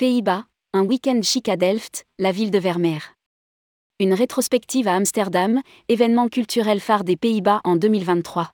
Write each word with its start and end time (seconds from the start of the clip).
Pays-Bas, 0.00 0.46
un 0.72 0.86
week-end 0.86 1.20
chic 1.22 1.46
à 1.50 1.58
Delft, 1.58 2.06
la 2.18 2.32
ville 2.32 2.50
de 2.50 2.58
Vermeer. 2.58 3.00
Une 3.98 4.14
rétrospective 4.14 4.88
à 4.88 4.94
Amsterdam, 4.94 5.60
événement 5.90 6.30
culturel 6.30 6.80
phare 6.80 7.04
des 7.04 7.18
Pays-Bas 7.18 7.60
en 7.64 7.76
2023. 7.76 8.50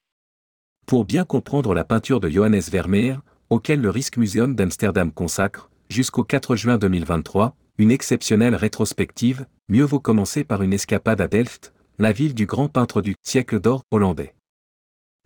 Pour 0.89 1.04
bien 1.04 1.25
comprendre 1.25 1.72
la 1.72 1.85
peinture 1.85 2.18
de 2.18 2.29
Johannes 2.29 2.59
Vermeer, 2.68 3.18
auquel 3.48 3.80
le 3.80 3.90
Rijksmuseum 3.90 4.57
d'Amsterdam 4.57 5.12
consacre, 5.12 5.71
jusqu'au 5.89 6.25
4 6.25 6.57
juin 6.57 6.79
2023, 6.79 7.54
une 7.79 7.93
exceptionnelle 7.93 8.57
rétrospective, 8.57 9.46
mieux 9.68 9.85
vaut 9.85 10.00
commencer 10.00 10.43
par 10.43 10.63
une 10.63 10.72
escapade 10.72 11.21
à 11.21 11.29
Delft, 11.29 11.72
la 12.00 12.11
ville 12.11 12.35
du 12.35 12.46
grand 12.46 12.68
peintre 12.68 13.03
du 13.03 13.14
siècle 13.22 13.61
d'or 13.61 13.85
hollandais. 13.93 14.35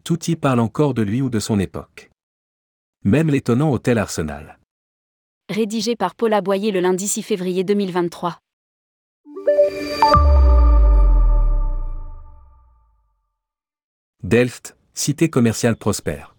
Tout 0.04 0.22
y 0.24 0.36
parle 0.36 0.60
encore 0.60 0.92
de 0.92 1.00
lui 1.00 1.22
ou 1.22 1.30
de 1.30 1.40
son 1.40 1.58
époque. 1.58 2.10
Même 3.04 3.30
l'étonnant 3.30 3.72
hôtel 3.72 3.96
Arsenal. 3.96 4.59
Rédigé 5.50 5.96
par 5.96 6.14
Paul 6.14 6.32
Aboyer 6.32 6.70
le 6.70 6.78
lundi 6.78 7.08
6 7.08 7.22
février 7.24 7.64
2023. 7.64 8.38
Delft, 14.22 14.76
cité 14.94 15.28
commerciale 15.28 15.74
prospère. 15.74 16.36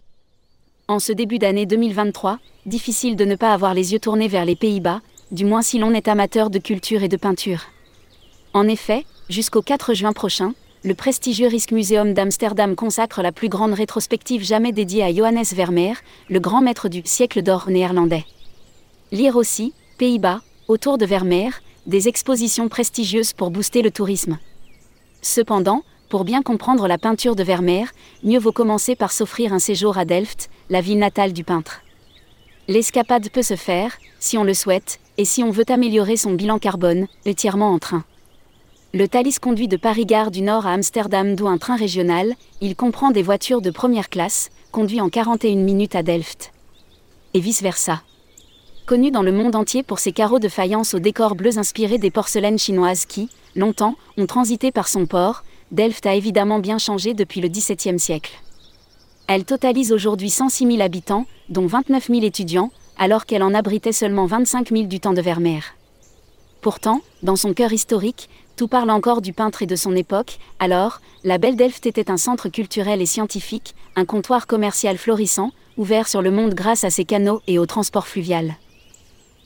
En 0.88 0.99
ce 0.99 1.11
début 1.11 1.39
d'année 1.39 1.66
2023, 1.66 2.39
difficile 2.66 3.17
de 3.17 3.25
ne 3.25 3.35
pas 3.35 3.53
avoir 3.53 3.73
les 3.73 3.91
yeux 3.91 3.99
tournés 3.99 4.29
vers 4.29 4.45
les 4.45 4.55
Pays-Bas, 4.55 5.02
du 5.31 5.43
moins 5.43 5.61
si 5.61 5.77
l'on 5.77 5.93
est 5.93 6.07
amateur 6.07 6.49
de 6.49 6.59
culture 6.59 7.03
et 7.03 7.09
de 7.09 7.17
peinture. 7.17 7.63
En 8.53 8.66
effet, 8.69 9.03
jusqu'au 9.27 9.61
4 9.61 9.93
juin 9.93 10.13
prochain, 10.13 10.53
le 10.85 10.93
prestigieux 10.93 11.49
Rijksmuseum 11.49 12.13
d'Amsterdam 12.13 12.77
consacre 12.77 13.21
la 13.21 13.33
plus 13.33 13.49
grande 13.49 13.73
rétrospective 13.73 14.45
jamais 14.45 14.71
dédiée 14.71 15.03
à 15.03 15.13
Johannes 15.13 15.43
Vermeer, 15.53 15.95
le 16.30 16.39
grand 16.39 16.61
maître 16.61 16.88
du 16.88 17.02
siècle 17.03 17.41
d'or 17.41 17.69
néerlandais. 17.69 18.23
Lire 19.14 19.36
aussi, 19.36 19.73
Pays-Bas, 19.98 20.40
autour 20.70 20.98
de 20.98 21.06
Vermeer, 21.06 21.52
des 21.86 22.08
expositions 22.08 22.70
prestigieuses 22.70 23.34
pour 23.34 23.52
booster 23.52 23.81
le 23.81 23.92
tourisme. 23.92 24.38
Cependant, 25.22 25.84
pour 26.08 26.23
bien 26.23 26.42
comprendre 26.42 26.88
la 26.88 26.98
peinture 26.98 27.36
de 27.36 27.44
Vermeer, 27.44 27.92
mieux 28.23 28.39
vaut 28.39 28.54
commencer 28.54 28.95
par 28.95 29.12
s'offrir 29.12 29.52
un 29.52 29.59
séjour 29.59 29.98
à 29.98 30.06
Delft, 30.06 30.50
la 30.70 30.80
ville 30.80 30.98
natale 30.98 31.34
du 31.34 31.44
peintre. 31.44 31.82
L'escapade 32.70 33.30
peut 33.30 33.42
se 33.42 33.58
faire, 33.58 33.98
si 34.20 34.38
on 34.38 34.45
le 34.45 34.54
souhaite, 34.54 35.02
et 35.17 35.26
si 35.26 35.44
on 35.44 35.52
veut 35.52 35.70
améliorer 35.70 36.16
son 36.16 36.32
bilan 36.32 36.58
carbone, 36.58 37.08
entièrement 37.28 37.73
en 37.73 37.80
train. 37.80 38.06
Le 38.94 39.09
Thalys 39.09 39.39
conduit 39.39 39.67
de 39.67 39.76
Paris-Gare 39.78 40.32
du 40.32 40.42
Nord 40.42 40.66
à 40.66 40.72
Amsterdam 40.72 41.36
d'où 41.36 41.48
un 41.48 41.58
train 41.58 41.76
régional, 41.76 42.34
il 42.62 42.78
comprend 42.78 43.12
des 43.12 43.23
voitures 43.23 43.62
de 43.62 43.72
première 43.72 44.09
classe, 44.09 44.52
conduit 44.72 45.02
en 45.02 45.09
41 45.09 45.58
minutes 45.58 45.95
à 45.95 46.04
Delft. 46.04 46.54
Et 47.34 47.42
vice-versa. 47.42 48.02
Connu 48.92 49.09
dans 49.09 49.23
le 49.23 49.31
monde 49.31 49.56
entier 49.56 49.84
pour 49.84 50.00
ses 50.00 50.11
carreaux 50.11 50.39
de 50.39 50.50
faïence 50.50 50.94
aux 50.94 51.00
décors 51.00 51.36
bleus 51.36 51.58
inspirés 51.58 51.97
des 51.97 52.11
porcelaines 52.11 52.59
chinoises 52.59 53.06
qui, 53.06 53.30
longtemps, 53.56 53.95
ont 54.17 54.25
transité 54.25 54.73
par 54.73 54.89
son 54.89 55.06
port, 55.06 55.45
Delft 55.72 56.06
a 56.06 56.14
évidemment 56.14 56.59
bien 56.59 56.78
changé 56.78 57.14
depuis 57.14 57.39
le 57.39 57.48
XVIIe 57.48 57.98
siècle. 57.98 58.33
Elle 59.30 59.45
totalise 59.45 59.94
aujourd'hui 59.94 60.30
106 60.30 60.67
000 60.67 60.81
habitants, 60.81 61.25
dont 61.48 61.67
29 61.67 62.08
000 62.08 62.23
étudiants, 62.23 62.70
alors 62.98 63.25
qu'elle 63.25 63.44
en 63.44 63.53
abritait 63.53 63.94
seulement 63.94 64.25
25 64.25 64.72
000 64.72 64.83
du 64.88 65.00
temps 65.00 65.14
de 65.14 65.22
Vermeer. 65.22 65.61
Pourtant, 66.59 67.00
dans 67.23 67.38
son 67.38 67.53
cœur 67.53 67.72
historique, 67.72 68.28
tout 68.58 68.67
parle 68.67 68.89
encore 68.89 69.22
du 69.22 69.31
peintre 69.31 69.61
et 69.61 69.67
de 69.67 69.78
son 69.78 69.95
époque, 69.95 70.38
alors, 70.59 71.00
la 71.23 71.38
Belle 71.38 71.55
Delft 71.55 71.86
était 71.86 72.11
un 72.11 72.17
centre 72.17 72.50
culturel 72.50 73.02
et 73.02 73.05
scientifique, 73.05 73.73
un 73.95 74.03
comptoir 74.03 74.48
commercial 74.48 74.98
florissant, 74.98 75.52
ouvert 75.78 76.09
sur 76.09 76.22
le 76.22 76.31
monde 76.31 76.55
grâce 76.55 76.83
à 76.83 76.89
ses 76.89 77.05
canaux 77.05 77.42
et 77.48 77.58
au 77.58 77.66
transport 77.66 78.05
fluvial. 78.05 78.58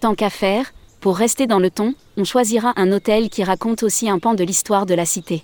Tant 0.05 0.13
qu'à 0.13 0.29
faire, 0.29 0.71
pour 1.01 1.17
rester 1.17 1.47
dans 1.47 1.57
le 1.57 1.71
ton, 1.71 1.95
on 2.15 2.25
choisira 2.25 2.73
un 2.75 2.91
hôtel 2.91 3.27
qui 3.27 3.43
raconte 3.43 3.81
aussi 3.81 4.07
un 4.07 4.19
pan 4.19 4.35
de 4.35 4.43
l'histoire 4.43 4.85
de 4.85 4.93
la 4.93 5.03
cité. 5.03 5.41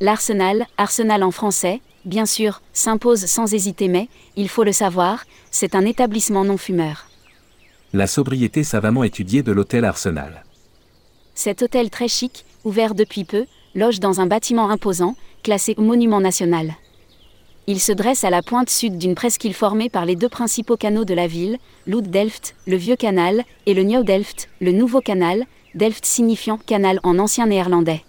L'Arsenal, 0.00 0.66
Arsenal 0.76 1.22
en 1.22 1.30
français, 1.30 1.80
bien 2.04 2.26
sûr, 2.26 2.62
s'impose 2.72 3.26
sans 3.26 3.54
hésiter 3.54 3.86
mais, 3.86 4.08
il 4.34 4.48
faut 4.48 4.64
le 4.64 4.72
savoir, 4.72 5.24
c'est 5.52 5.76
un 5.76 5.84
établissement 5.84 6.44
non 6.44 6.56
fumeur. 6.56 7.06
La 7.92 8.08
sobriété 8.08 8.64
savamment 8.64 9.04
étudiée 9.04 9.44
de 9.44 9.52
l'hôtel 9.52 9.84
Arsenal. 9.84 10.44
Cet 11.36 11.62
hôtel 11.62 11.90
très 11.90 12.08
chic, 12.08 12.44
ouvert 12.64 12.96
depuis 12.96 13.22
peu, 13.22 13.46
loge 13.76 14.00
dans 14.00 14.20
un 14.20 14.26
bâtiment 14.26 14.68
imposant, 14.68 15.14
classé 15.44 15.76
monument 15.78 16.20
national. 16.20 16.74
Il 17.72 17.78
se 17.78 17.92
dresse 17.92 18.24
à 18.24 18.30
la 18.30 18.42
pointe 18.42 18.68
sud 18.68 18.98
d'une 18.98 19.14
presqu'île 19.14 19.54
formée 19.54 19.88
par 19.88 20.04
les 20.04 20.16
deux 20.16 20.28
principaux 20.28 20.76
canaux 20.76 21.04
de 21.04 21.14
la 21.14 21.28
ville, 21.28 21.56
l'Oud-Delft, 21.86 22.56
le 22.66 22.74
vieux 22.74 22.96
canal, 22.96 23.44
et 23.64 23.74
le 23.74 23.84
Nieuw-Delft, 23.84 24.48
le 24.60 24.72
nouveau 24.72 25.00
canal, 25.00 25.44
Delft 25.76 26.04
signifiant 26.04 26.58
canal 26.66 26.98
en 27.04 27.20
ancien 27.20 27.46
néerlandais. 27.46 28.02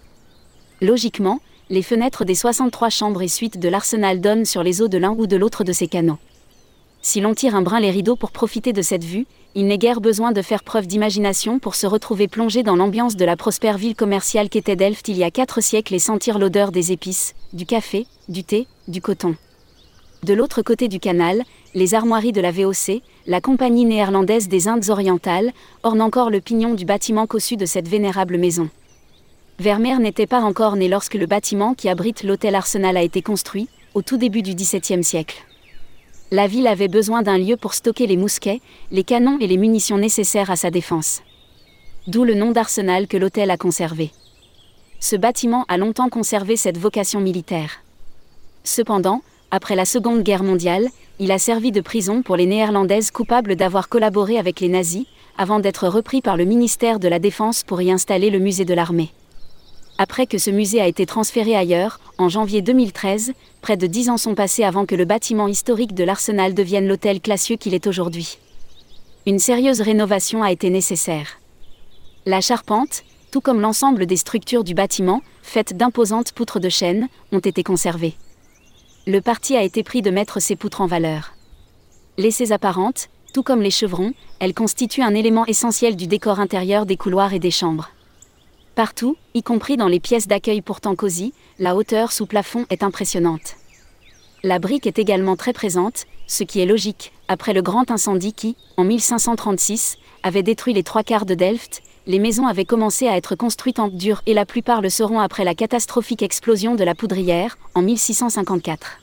Logiquement, 0.80 1.38
les 1.70 1.82
fenêtres 1.82 2.24
des 2.24 2.34
63 2.34 2.88
chambres 2.88 3.22
et 3.22 3.28
suites 3.28 3.60
de 3.60 3.68
l'arsenal 3.68 4.20
donnent 4.20 4.46
sur 4.46 4.64
les 4.64 4.82
eaux 4.82 4.88
de 4.88 4.98
l'un 4.98 5.12
ou 5.12 5.28
de 5.28 5.36
l'autre 5.36 5.62
de 5.62 5.72
ces 5.72 5.86
canaux. 5.86 6.18
Si 7.00 7.20
l'on 7.20 7.32
tire 7.32 7.54
un 7.54 7.62
brin 7.62 7.78
les 7.78 7.92
rideaux 7.92 8.16
pour 8.16 8.32
profiter 8.32 8.72
de 8.72 8.82
cette 8.82 9.04
vue, 9.04 9.26
il 9.54 9.68
n'est 9.68 9.78
guère 9.78 10.00
besoin 10.00 10.32
de 10.32 10.42
faire 10.42 10.64
preuve 10.64 10.88
d'imagination 10.88 11.60
pour 11.60 11.76
se 11.76 11.86
retrouver 11.86 12.26
plongé 12.26 12.64
dans 12.64 12.74
l'ambiance 12.74 13.14
de 13.14 13.24
la 13.24 13.36
prospère 13.36 13.78
ville 13.78 13.94
commerciale 13.94 14.48
qu'était 14.48 14.74
Delft 14.74 15.06
il 15.06 15.18
y 15.18 15.22
a 15.22 15.30
quatre 15.30 15.60
siècles 15.60 15.94
et 15.94 16.00
sentir 16.00 16.40
l'odeur 16.40 16.72
des 16.72 16.90
épices, 16.90 17.36
du 17.52 17.64
café, 17.64 18.08
du 18.28 18.42
thé, 18.42 18.66
du 18.88 19.00
coton. 19.00 19.36
De 20.22 20.34
l'autre 20.34 20.62
côté 20.62 20.88
du 20.88 21.00
canal, 21.00 21.42
les 21.74 21.94
armoiries 21.94 22.32
de 22.32 22.40
la 22.40 22.52
VOC, 22.52 23.02
la 23.26 23.40
compagnie 23.40 23.84
néerlandaise 23.84 24.48
des 24.48 24.68
Indes 24.68 24.90
orientales, 24.90 25.52
ornent 25.82 26.02
encore 26.02 26.30
le 26.30 26.40
pignon 26.40 26.74
du 26.74 26.84
bâtiment 26.84 27.26
cossu 27.26 27.56
de 27.56 27.66
cette 27.66 27.88
vénérable 27.88 28.38
maison. 28.38 28.68
Vermeer 29.58 29.98
n'était 29.98 30.26
pas 30.26 30.40
encore 30.40 30.76
né 30.76 30.88
lorsque 30.88 31.14
le 31.14 31.26
bâtiment 31.26 31.74
qui 31.74 31.88
abrite 31.88 32.22
l'hôtel 32.22 32.54
Arsenal 32.54 32.96
a 32.96 33.02
été 33.02 33.22
construit, 33.22 33.68
au 33.94 34.02
tout 34.02 34.16
début 34.16 34.42
du 34.42 34.54
XVIIe 34.54 35.04
siècle 35.04 35.44
la 36.32 36.46
ville 36.46 36.66
avait 36.66 36.88
besoin 36.88 37.20
d'un 37.20 37.36
lieu 37.36 37.58
pour 37.58 37.74
stocker 37.74 38.06
les 38.06 38.16
mousquets, 38.16 38.62
les 38.90 39.04
canons 39.04 39.38
et 39.38 39.46
les 39.46 39.58
munitions 39.58 39.98
nécessaires 39.98 40.50
à 40.50 40.56
sa 40.56 40.70
défense. 40.70 41.20
D'où 42.06 42.24
le 42.24 42.34
nom 42.34 42.52
d'arsenal 42.52 43.06
que 43.06 43.18
l'hôtel 43.18 43.50
a 43.50 43.58
conservé. 43.58 44.10
Ce 44.98 45.14
bâtiment 45.14 45.66
a 45.68 45.76
longtemps 45.76 46.08
conservé 46.08 46.56
cette 46.56 46.78
vocation 46.78 47.20
militaire. 47.20 47.82
Cependant, 48.64 49.20
après 49.54 49.76
la 49.76 49.84
Seconde 49.84 50.22
Guerre 50.22 50.42
mondiale, 50.42 50.88
il 51.18 51.30
a 51.30 51.38
servi 51.38 51.72
de 51.72 51.82
prison 51.82 52.22
pour 52.22 52.36
les 52.36 52.46
Néerlandaises 52.46 53.10
coupables 53.10 53.54
d'avoir 53.54 53.90
collaboré 53.90 54.38
avec 54.38 54.60
les 54.60 54.70
nazis, 54.70 55.04
avant 55.36 55.60
d'être 55.60 55.88
repris 55.88 56.22
par 56.22 56.38
le 56.38 56.46
ministère 56.46 56.98
de 56.98 57.06
la 57.06 57.18
Défense 57.18 57.62
pour 57.62 57.82
y 57.82 57.92
installer 57.92 58.30
le 58.30 58.38
musée 58.38 58.64
de 58.64 58.72
l'armée. 58.72 59.10
Après 59.98 60.26
que 60.26 60.38
ce 60.38 60.50
musée 60.50 60.80
a 60.80 60.86
été 60.86 61.04
transféré 61.04 61.54
ailleurs, 61.54 62.00
en 62.16 62.30
janvier 62.30 62.62
2013, 62.62 63.34
près 63.60 63.76
de 63.76 63.86
dix 63.86 64.08
ans 64.08 64.16
sont 64.16 64.34
passés 64.34 64.64
avant 64.64 64.86
que 64.86 64.94
le 64.94 65.04
bâtiment 65.04 65.48
historique 65.48 65.94
de 65.94 66.02
l'Arsenal 66.02 66.54
devienne 66.54 66.88
l'hôtel 66.88 67.20
classieux 67.20 67.56
qu'il 67.56 67.74
est 67.74 67.86
aujourd'hui. 67.86 68.38
Une 69.26 69.38
sérieuse 69.38 69.82
rénovation 69.82 70.42
a 70.42 70.50
été 70.50 70.70
nécessaire. 70.70 71.38
La 72.24 72.40
charpente, 72.40 73.04
tout 73.30 73.42
comme 73.42 73.60
l'ensemble 73.60 74.06
des 74.06 74.16
structures 74.16 74.64
du 74.64 74.72
bâtiment, 74.72 75.20
faites 75.42 75.76
d'imposantes 75.76 76.32
poutres 76.32 76.58
de 76.58 76.70
chêne, 76.70 77.08
ont 77.32 77.38
été 77.38 77.62
conservées. 77.62 78.14
Le 79.04 79.20
parti 79.20 79.56
a 79.56 79.64
été 79.64 79.82
pris 79.82 80.00
de 80.00 80.12
mettre 80.12 80.38
ces 80.38 80.54
poutres 80.54 80.80
en 80.80 80.86
valeur. 80.86 81.34
Laissées 82.18 82.52
apparentes, 82.52 83.08
tout 83.34 83.42
comme 83.42 83.60
les 83.60 83.72
chevrons, 83.72 84.12
elles 84.38 84.54
constituent 84.54 85.02
un 85.02 85.14
élément 85.14 85.44
essentiel 85.46 85.96
du 85.96 86.06
décor 86.06 86.38
intérieur 86.38 86.86
des 86.86 86.96
couloirs 86.96 87.32
et 87.32 87.40
des 87.40 87.50
chambres. 87.50 87.90
Partout, 88.76 89.16
y 89.34 89.42
compris 89.42 89.76
dans 89.76 89.88
les 89.88 89.98
pièces 89.98 90.28
d'accueil 90.28 90.62
pourtant 90.62 90.94
cosy, 90.94 91.34
la 91.58 91.74
hauteur 91.74 92.12
sous 92.12 92.26
plafond 92.26 92.64
est 92.70 92.84
impressionnante. 92.84 93.56
La 94.44 94.60
brique 94.60 94.86
est 94.86 95.00
également 95.00 95.34
très 95.34 95.52
présente, 95.52 96.06
ce 96.28 96.44
qui 96.44 96.60
est 96.60 96.66
logique, 96.66 97.12
après 97.26 97.54
le 97.54 97.62
grand 97.62 97.90
incendie 97.90 98.32
qui, 98.32 98.56
en 98.76 98.84
1536, 98.84 99.98
avait 100.22 100.44
détruit 100.44 100.74
les 100.74 100.84
trois 100.84 101.02
quarts 101.02 101.26
de 101.26 101.34
Delft, 101.34 101.82
les 102.06 102.18
maisons 102.18 102.46
avaient 102.46 102.64
commencé 102.64 103.06
à 103.06 103.16
être 103.16 103.36
construites 103.36 103.78
en 103.78 103.88
dur 103.88 104.22
et 104.26 104.34
la 104.34 104.46
plupart 104.46 104.80
le 104.80 104.90
seront 104.90 105.20
après 105.20 105.44
la 105.44 105.54
catastrophique 105.54 106.22
explosion 106.22 106.74
de 106.74 106.84
la 106.84 106.94
poudrière, 106.94 107.58
en 107.74 107.82
1654. 107.82 108.98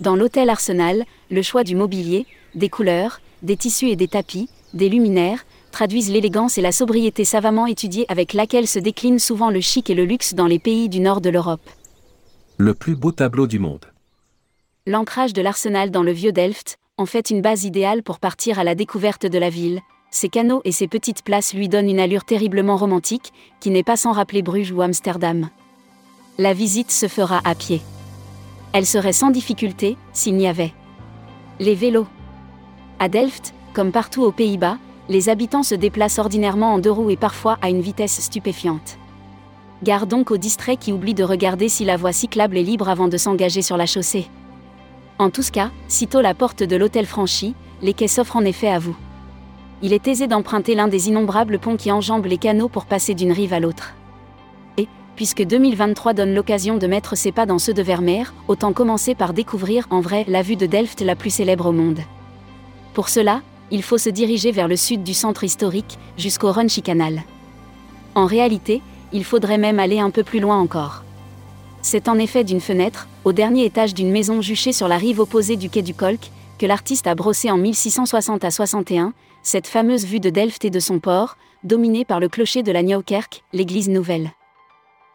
Dans 0.00 0.16
l'hôtel 0.16 0.50
Arsenal, 0.50 1.04
le 1.30 1.42
choix 1.42 1.64
du 1.64 1.74
mobilier, 1.74 2.26
des 2.54 2.68
couleurs, 2.68 3.20
des 3.42 3.56
tissus 3.56 3.88
et 3.88 3.96
des 3.96 4.08
tapis, 4.08 4.48
des 4.74 4.88
luminaires, 4.88 5.44
traduisent 5.70 6.10
l'élégance 6.10 6.58
et 6.58 6.62
la 6.62 6.72
sobriété 6.72 7.24
savamment 7.24 7.66
étudiée 7.66 8.06
avec 8.08 8.32
laquelle 8.32 8.66
se 8.66 8.78
décline 8.78 9.18
souvent 9.18 9.50
le 9.50 9.60
chic 9.60 9.90
et 9.90 9.94
le 9.94 10.04
luxe 10.04 10.34
dans 10.34 10.46
les 10.46 10.58
pays 10.58 10.88
du 10.88 11.00
nord 11.00 11.20
de 11.20 11.30
l'Europe. 11.30 11.68
Le 12.56 12.74
plus 12.74 12.96
beau 12.96 13.12
tableau 13.12 13.46
du 13.46 13.58
monde. 13.58 13.86
L'ancrage 14.86 15.32
de 15.32 15.42
l'arsenal 15.42 15.90
dans 15.90 16.02
le 16.02 16.12
vieux 16.12 16.32
Delft 16.32 16.78
en 16.96 17.06
fait 17.06 17.30
une 17.30 17.40
base 17.40 17.64
idéale 17.64 18.02
pour 18.02 18.18
partir 18.18 18.58
à 18.58 18.64
la 18.64 18.74
découverte 18.74 19.24
de 19.24 19.38
la 19.38 19.50
ville. 19.50 19.80
Ses 20.10 20.28
canaux 20.28 20.62
et 20.64 20.72
ses 20.72 20.88
petites 20.88 21.22
places 21.22 21.54
lui 21.54 21.68
donnent 21.68 21.90
une 21.90 22.00
allure 22.00 22.24
terriblement 22.24 22.76
romantique, 22.76 23.32
qui 23.60 23.70
n'est 23.70 23.82
pas 23.82 23.96
sans 23.96 24.12
rappeler 24.12 24.42
Bruges 24.42 24.72
ou 24.72 24.80
Amsterdam. 24.80 25.50
La 26.38 26.54
visite 26.54 26.90
se 26.90 27.08
fera 27.08 27.40
à 27.44 27.54
pied. 27.54 27.82
Elle 28.72 28.86
serait 28.86 29.12
sans 29.12 29.30
difficulté 29.30 29.96
s'il 30.12 30.36
n'y 30.36 30.46
avait 30.46 30.72
les 31.60 31.74
vélos. 31.74 32.06
À 33.00 33.08
Delft, 33.08 33.52
comme 33.72 33.92
partout 33.92 34.22
aux 34.22 34.32
Pays-Bas, 34.32 34.78
les 35.08 35.28
habitants 35.28 35.62
se 35.62 35.74
déplacent 35.74 36.18
ordinairement 36.18 36.74
en 36.74 36.78
deux 36.78 36.90
roues 36.90 37.10
et 37.10 37.16
parfois 37.16 37.58
à 37.62 37.68
une 37.68 37.80
vitesse 37.80 38.20
stupéfiante. 38.20 38.98
Gare 39.82 40.06
donc 40.06 40.30
aux 40.30 40.36
distraits 40.36 40.78
qui 40.78 40.92
oublient 40.92 41.14
de 41.14 41.24
regarder 41.24 41.68
si 41.68 41.84
la 41.84 41.96
voie 41.96 42.12
cyclable 42.12 42.56
est 42.56 42.62
libre 42.62 42.88
avant 42.88 43.08
de 43.08 43.16
s'engager 43.16 43.62
sur 43.62 43.76
la 43.76 43.86
chaussée. 43.86 44.28
En 45.18 45.30
tous 45.30 45.50
cas, 45.50 45.70
sitôt 45.88 46.20
la 46.20 46.34
porte 46.34 46.62
de 46.62 46.76
l'hôtel 46.76 47.06
franchie, 47.06 47.54
les 47.82 47.94
quais 47.94 48.08
s'offrent 48.08 48.36
en 48.36 48.44
effet 48.44 48.68
à 48.68 48.78
vous. 48.78 48.96
Il 49.80 49.92
est 49.92 50.08
aisé 50.08 50.26
d'emprunter 50.26 50.74
l'un 50.74 50.88
des 50.88 51.08
innombrables 51.08 51.60
ponts 51.60 51.76
qui 51.76 51.92
enjambent 51.92 52.26
les 52.26 52.38
canaux 52.38 52.68
pour 52.68 52.86
passer 52.86 53.14
d'une 53.14 53.30
rive 53.30 53.52
à 53.52 53.60
l'autre. 53.60 53.94
Et, 54.76 54.88
puisque 55.14 55.44
2023 55.44 56.14
donne 56.14 56.34
l'occasion 56.34 56.78
de 56.78 56.86
mettre 56.88 57.16
ses 57.16 57.30
pas 57.30 57.46
dans 57.46 57.60
ceux 57.60 57.74
de 57.74 57.82
Vermeer, 57.82 58.34
autant 58.48 58.72
commencer 58.72 59.14
par 59.14 59.32
découvrir 59.32 59.86
en 59.90 60.00
vrai 60.00 60.24
la 60.26 60.42
vue 60.42 60.56
de 60.56 60.66
Delft 60.66 61.00
la 61.02 61.14
plus 61.14 61.30
célèbre 61.30 61.66
au 61.66 61.72
monde. 61.72 62.00
Pour 62.92 63.08
cela, 63.08 63.42
il 63.70 63.84
faut 63.84 63.98
se 63.98 64.10
diriger 64.10 64.50
vers 64.50 64.66
le 64.66 64.76
sud 64.76 65.04
du 65.04 65.14
centre 65.14 65.44
historique, 65.44 65.98
jusqu'au 66.16 66.52
Canal. 66.82 67.22
En 68.16 68.26
réalité, 68.26 68.82
il 69.12 69.22
faudrait 69.22 69.58
même 69.58 69.78
aller 69.78 70.00
un 70.00 70.10
peu 70.10 70.24
plus 70.24 70.40
loin 70.40 70.58
encore. 70.58 71.04
C'est 71.82 72.08
en 72.08 72.18
effet 72.18 72.42
d'une 72.42 72.60
fenêtre, 72.60 73.06
au 73.24 73.32
dernier 73.32 73.64
étage 73.64 73.94
d'une 73.94 74.10
maison 74.10 74.42
juchée 74.42 74.72
sur 74.72 74.88
la 74.88 74.96
rive 74.96 75.20
opposée 75.20 75.56
du 75.56 75.70
quai 75.70 75.82
du 75.82 75.94
Kolk, 75.94 76.30
que 76.58 76.66
l'artiste 76.66 77.06
a 77.06 77.14
brossé 77.14 77.50
en 77.52 77.56
1660 77.56 78.42
à 78.42 78.50
61, 78.50 79.12
cette 79.48 79.66
fameuse 79.66 80.04
vue 80.04 80.20
de 80.20 80.28
Delft 80.28 80.66
et 80.66 80.70
de 80.70 80.78
son 80.78 80.98
port, 80.98 81.38
dominée 81.64 82.04
par 82.04 82.20
le 82.20 82.28
clocher 82.28 82.62
de 82.62 82.70
la 82.70 82.82
Nieuwkerk, 82.82 83.44
l'église 83.54 83.88
nouvelle. 83.88 84.30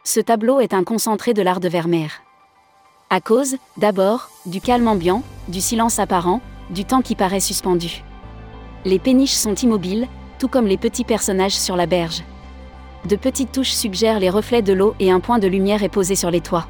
Ce 0.04 0.20
tableau 0.20 0.60
est 0.60 0.74
un 0.74 0.84
concentré 0.84 1.36
de 1.36 1.44
l'art 1.44 1.60
de 1.60 1.70
Vermeer. 1.70 2.10
À 3.12 3.22
cause, 3.22 3.58
d'abord, 3.78 4.32
du 4.48 4.60
calme 4.60 4.88
ambiant, 4.88 5.22
du 5.50 5.62
silence 5.62 6.00
apparent, 6.00 6.42
du 6.72 6.84
temps 6.84 7.04
qui 7.04 7.14
paraît 7.14 7.40
suspendu. 7.40 8.04
Les 8.86 8.98
péniches 8.98 9.36
sont 9.36 9.54
immobiles, 9.54 10.08
tout 10.40 10.48
comme 10.48 10.66
les 10.66 10.78
petits 10.78 11.04
personnages 11.04 11.56
sur 11.56 11.76
la 11.76 11.86
berge. 11.86 12.24
De 13.08 13.16
petites 13.16 13.52
touches 13.52 13.74
suggèrent 13.74 14.20
les 14.20 14.32
reflets 14.32 14.64
de 14.64 14.74
l'eau 14.74 14.96
et 15.00 15.12
un 15.12 15.20
point 15.20 15.38
de 15.38 15.48
lumière 15.48 15.84
est 15.84 15.90
posé 15.90 16.16
sur 16.16 16.32
les 16.32 16.42
toits. 16.42 16.66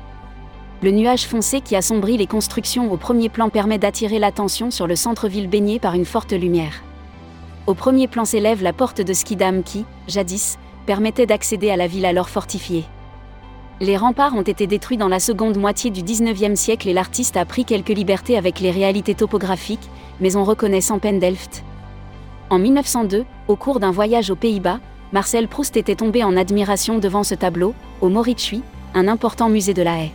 Le 0.81 0.91
nuage 0.91 1.25
foncé 1.25 1.61
qui 1.61 1.77
assombrit 1.77 2.17
les 2.17 2.27
constructions 2.27 2.91
au 2.91 2.97
premier 2.97 3.29
plan 3.29 3.47
permet 3.47 3.77
d'attirer 3.77 4.19
l'attention 4.19 4.69
sur 4.69 4.85
le 4.85 4.97
centre-ville 4.97 5.47
baigné 5.47 5.79
par 5.79 5.93
une 5.93 6.03
forte 6.03 6.33
lumière. 6.33 6.83
Au 7.65 7.73
premier 7.75 8.07
plan 8.07 8.25
s'élève 8.25 8.61
la 8.61 8.73
porte 8.73 8.99
de 8.99 9.13
Skidam 9.13 9.63
qui, 9.63 9.85
jadis, 10.07 10.57
permettait 10.85 11.25
d'accéder 11.25 11.69
à 11.69 11.77
la 11.77 11.87
ville 11.87 12.05
alors 12.05 12.29
fortifiée. 12.29 12.83
Les 13.79 13.95
remparts 13.95 14.35
ont 14.35 14.41
été 14.41 14.67
détruits 14.67 14.97
dans 14.97 15.07
la 15.07 15.19
seconde 15.19 15.57
moitié 15.57 15.89
du 15.89 16.03
XIXe 16.03 16.59
siècle 16.59 16.89
et 16.89 16.93
l'artiste 16.93 17.37
a 17.37 17.45
pris 17.45 17.63
quelques 17.63 17.89
libertés 17.89 18.37
avec 18.37 18.59
les 18.59 18.71
réalités 18.71 19.15
topographiques, 19.15 19.89
mais 20.19 20.35
on 20.35 20.43
reconnaît 20.43 20.81
sans 20.81 20.99
peine 20.99 21.19
Delft. 21.19 21.63
En 22.49 22.59
1902, 22.59 23.25
au 23.47 23.55
cours 23.55 23.79
d'un 23.79 23.91
voyage 23.91 24.29
aux 24.29 24.35
Pays-Bas, 24.35 24.79
Marcel 25.13 25.47
Proust 25.47 25.77
était 25.77 25.95
tombé 25.95 26.23
en 26.23 26.35
admiration 26.35 26.99
devant 26.99 27.23
ce 27.23 27.35
tableau, 27.35 27.73
au 28.01 28.09
Mauritshuis, 28.09 28.63
un 28.93 29.07
important 29.07 29.47
musée 29.47 29.73
de 29.73 29.83
la 29.83 29.99
haie. 29.99 30.11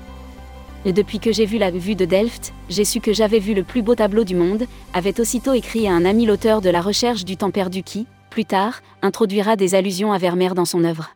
Et 0.84 0.92
depuis 0.92 1.18
que 1.18 1.32
j'ai 1.32 1.44
vu 1.44 1.58
la 1.58 1.70
vue 1.70 1.96
de 1.96 2.04
Delft, 2.04 2.52
j'ai 2.68 2.84
su 2.84 3.00
que 3.00 3.12
j'avais 3.12 3.40
vu 3.40 3.54
le 3.54 3.64
plus 3.64 3.82
beau 3.82 3.94
tableau 3.94 4.24
du 4.24 4.36
monde, 4.36 4.64
avait 4.94 5.20
aussitôt 5.20 5.52
écrit 5.52 5.88
à 5.88 5.92
un 5.92 6.04
ami 6.04 6.24
l'auteur 6.24 6.60
de 6.60 6.70
La 6.70 6.80
recherche 6.80 7.24
du 7.24 7.36
temps 7.36 7.50
perdu 7.50 7.82
qui, 7.82 8.06
plus 8.30 8.44
tard, 8.44 8.80
introduira 9.02 9.56
des 9.56 9.74
allusions 9.74 10.12
à 10.12 10.18
Vermeer 10.18 10.54
dans 10.54 10.64
son 10.64 10.84
œuvre. 10.84 11.10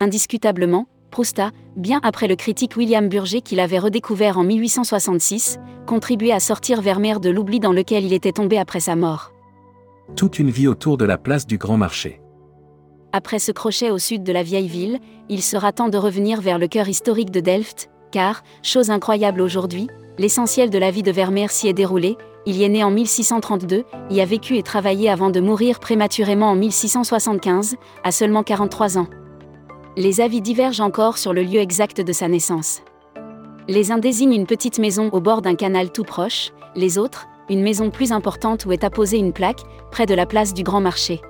Indiscutablement, 0.00 0.86
Proust 1.10 1.38
a, 1.38 1.50
bien 1.76 2.00
après 2.02 2.28
le 2.28 2.36
critique 2.36 2.76
William 2.76 3.08
Burger 3.08 3.40
qu'il 3.40 3.60
avait 3.60 3.78
redécouvert 3.78 4.38
en 4.38 4.44
1866, 4.44 5.58
contribué 5.86 6.32
à 6.32 6.40
sortir 6.40 6.82
Vermeer 6.82 7.20
de 7.20 7.30
l'oubli 7.30 7.58
dans 7.58 7.72
lequel 7.72 8.04
il 8.04 8.12
était 8.12 8.32
tombé 8.32 8.58
après 8.58 8.80
sa 8.80 8.96
mort. 8.96 9.32
Toute 10.14 10.38
une 10.38 10.50
vie 10.50 10.68
autour 10.68 10.96
de 10.96 11.04
la 11.04 11.18
place 11.18 11.46
du 11.46 11.58
Grand 11.58 11.76
Marché. 11.76 12.20
Après 13.12 13.38
ce 13.38 13.50
crochet 13.50 13.90
au 13.90 13.98
sud 13.98 14.22
de 14.22 14.32
la 14.32 14.42
vieille 14.42 14.68
ville, 14.68 15.00
il 15.28 15.42
sera 15.42 15.72
temps 15.72 15.88
de 15.88 15.96
revenir 15.96 16.40
vers 16.40 16.58
le 16.58 16.68
cœur 16.68 16.88
historique 16.88 17.30
de 17.30 17.40
Delft, 17.40 17.88
car, 18.16 18.42
chose 18.62 18.88
incroyable 18.88 19.42
aujourd'hui, 19.42 19.88
l'essentiel 20.16 20.70
de 20.70 20.78
la 20.78 20.90
vie 20.90 21.02
de 21.02 21.12
Vermeer 21.12 21.50
s'y 21.50 21.68
est 21.68 21.74
déroulé, 21.74 22.16
il 22.46 22.56
y 22.56 22.64
est 22.64 22.70
né 22.70 22.82
en 22.82 22.90
1632, 22.90 23.84
y 24.08 24.20
a 24.22 24.24
vécu 24.24 24.56
et 24.56 24.62
travaillé 24.62 25.10
avant 25.10 25.28
de 25.28 25.38
mourir 25.38 25.80
prématurément 25.80 26.52
en 26.52 26.54
1675, 26.54 27.76
à 28.04 28.12
seulement 28.12 28.42
43 28.42 28.96
ans. 28.96 29.08
Les 29.98 30.22
avis 30.22 30.40
divergent 30.40 30.80
encore 30.80 31.18
sur 31.18 31.34
le 31.34 31.42
lieu 31.42 31.60
exact 31.60 32.00
de 32.00 32.12
sa 32.14 32.26
naissance. 32.26 32.80
Les 33.68 33.92
uns 33.92 33.98
désignent 33.98 34.32
une 34.32 34.46
petite 34.46 34.78
maison 34.78 35.10
au 35.12 35.20
bord 35.20 35.42
d'un 35.42 35.54
canal 35.54 35.92
tout 35.92 36.04
proche, 36.04 36.52
les 36.74 36.96
autres, 36.96 37.26
une 37.50 37.60
maison 37.60 37.90
plus 37.90 38.12
importante 38.12 38.64
où 38.64 38.72
est 38.72 38.84
apposée 38.84 39.18
une 39.18 39.34
plaque, 39.34 39.60
près 39.90 40.06
de 40.06 40.14
la 40.14 40.24
place 40.24 40.54
du 40.54 40.62
Grand 40.62 40.80
Marché. 40.80 41.20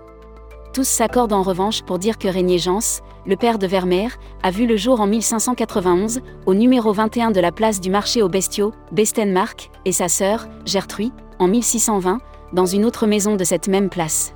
Tous 0.72 0.86
s'accordent 0.86 1.32
en 1.32 1.42
revanche 1.42 1.82
pour 1.82 1.98
dire 1.98 2.16
que 2.16 2.28
Régnier 2.28 2.58
Jans, 2.58 3.00
le 3.26 3.36
père 3.36 3.58
de 3.58 3.66
Vermeer, 3.66 4.18
a 4.42 4.50
vu 4.50 4.66
le 4.66 4.76
jour 4.76 5.00
en 5.00 5.06
1591, 5.06 6.20
au 6.46 6.54
numéro 6.54 6.92
21 6.92 7.32
de 7.32 7.40
la 7.40 7.52
place 7.52 7.80
du 7.80 7.90
marché 7.90 8.22
aux 8.22 8.28
bestiaux, 8.28 8.72
Bestenmark, 8.92 9.70
et 9.84 9.92
sa 9.92 10.08
sœur, 10.08 10.46
Gertrude, 10.64 11.12
en 11.38 11.48
1620, 11.48 12.18
dans 12.52 12.66
une 12.66 12.84
autre 12.84 13.06
maison 13.06 13.36
de 13.36 13.44
cette 13.44 13.68
même 13.68 13.88
place. 13.88 14.32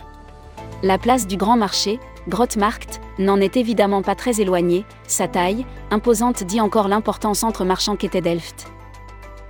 La 0.83 0.99
place 0.99 1.27
du 1.27 1.37
Grand 1.37 1.57
Marché, 1.57 2.01
Grottmarkt, 2.29 3.01
n'en 3.19 3.41
est 3.41 3.57
évidemment 3.57 4.03
pas 4.03 4.15
très 4.15 4.41
éloignée, 4.41 4.85
sa 5.07 5.29
taille, 5.29 5.67
imposante 5.91 6.43
dit 6.43 6.61
encore 6.61 6.89
l'important 6.89 7.35
centre 7.35 7.65
marchand 7.65 7.97
qu'était 7.97 8.21
Delft. 8.21 8.67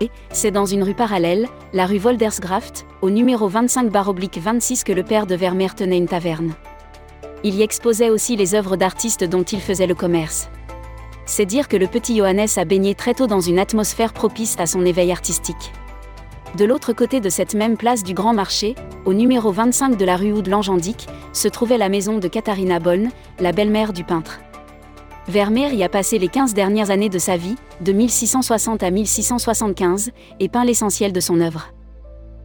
Et, 0.00 0.10
c'est 0.32 0.50
dans 0.50 0.66
une 0.66 0.82
rue 0.82 0.94
parallèle, 0.94 1.46
la 1.72 1.86
rue 1.86 1.98
Voldersgraft, 1.98 2.86
au 3.02 3.10
numéro 3.10 3.50
25-26 3.50 4.82
que 4.82 4.92
le 4.92 5.02
père 5.02 5.26
de 5.26 5.34
Vermeer 5.34 5.74
tenait 5.74 5.98
une 5.98 6.08
taverne. 6.08 6.54
Il 7.42 7.54
y 7.54 7.62
exposait 7.62 8.10
aussi 8.10 8.36
les 8.36 8.54
œuvres 8.54 8.76
d'artistes 8.76 9.24
dont 9.24 9.42
il 9.42 9.60
faisait 9.60 9.86
le 9.86 9.94
commerce. 9.94 10.50
C'est 11.24 11.46
dire 11.46 11.68
que 11.68 11.76
le 11.76 11.86
petit 11.86 12.16
Johannes 12.16 12.48
a 12.56 12.64
baigné 12.64 12.94
très 12.94 13.14
tôt 13.14 13.26
dans 13.26 13.40
une 13.40 13.58
atmosphère 13.58 14.12
propice 14.12 14.56
à 14.58 14.66
son 14.66 14.84
éveil 14.84 15.10
artistique. 15.10 15.72
De 16.58 16.64
l'autre 16.64 16.92
côté 16.92 17.20
de 17.20 17.30
cette 17.30 17.54
même 17.54 17.76
place 17.76 18.02
du 18.02 18.12
Grand 18.12 18.34
Marché, 18.34 18.74
au 19.04 19.14
numéro 19.14 19.52
25 19.52 19.96
de 19.96 20.04
la 20.04 20.16
rue 20.16 20.32
Oud 20.32 20.48
Langendic, 20.48 21.06
se 21.32 21.48
trouvait 21.48 21.78
la 21.78 21.88
maison 21.88 22.18
de 22.18 22.28
Katharina 22.28 22.78
Bonn, 22.78 23.10
la 23.38 23.52
belle-mère 23.52 23.92
du 23.92 24.04
peintre. 24.04 24.40
Vermeer 25.28 25.72
y 25.72 25.84
a 25.84 25.88
passé 25.88 26.18
les 26.18 26.28
15 26.28 26.54
dernières 26.54 26.90
années 26.90 27.08
de 27.08 27.18
sa 27.20 27.36
vie, 27.36 27.54
de 27.80 27.92
1660 27.92 28.82
à 28.82 28.90
1675, 28.90 30.10
et 30.40 30.48
peint 30.48 30.64
l'essentiel 30.64 31.12
de 31.12 31.20
son 31.20 31.40
œuvre. 31.40 31.72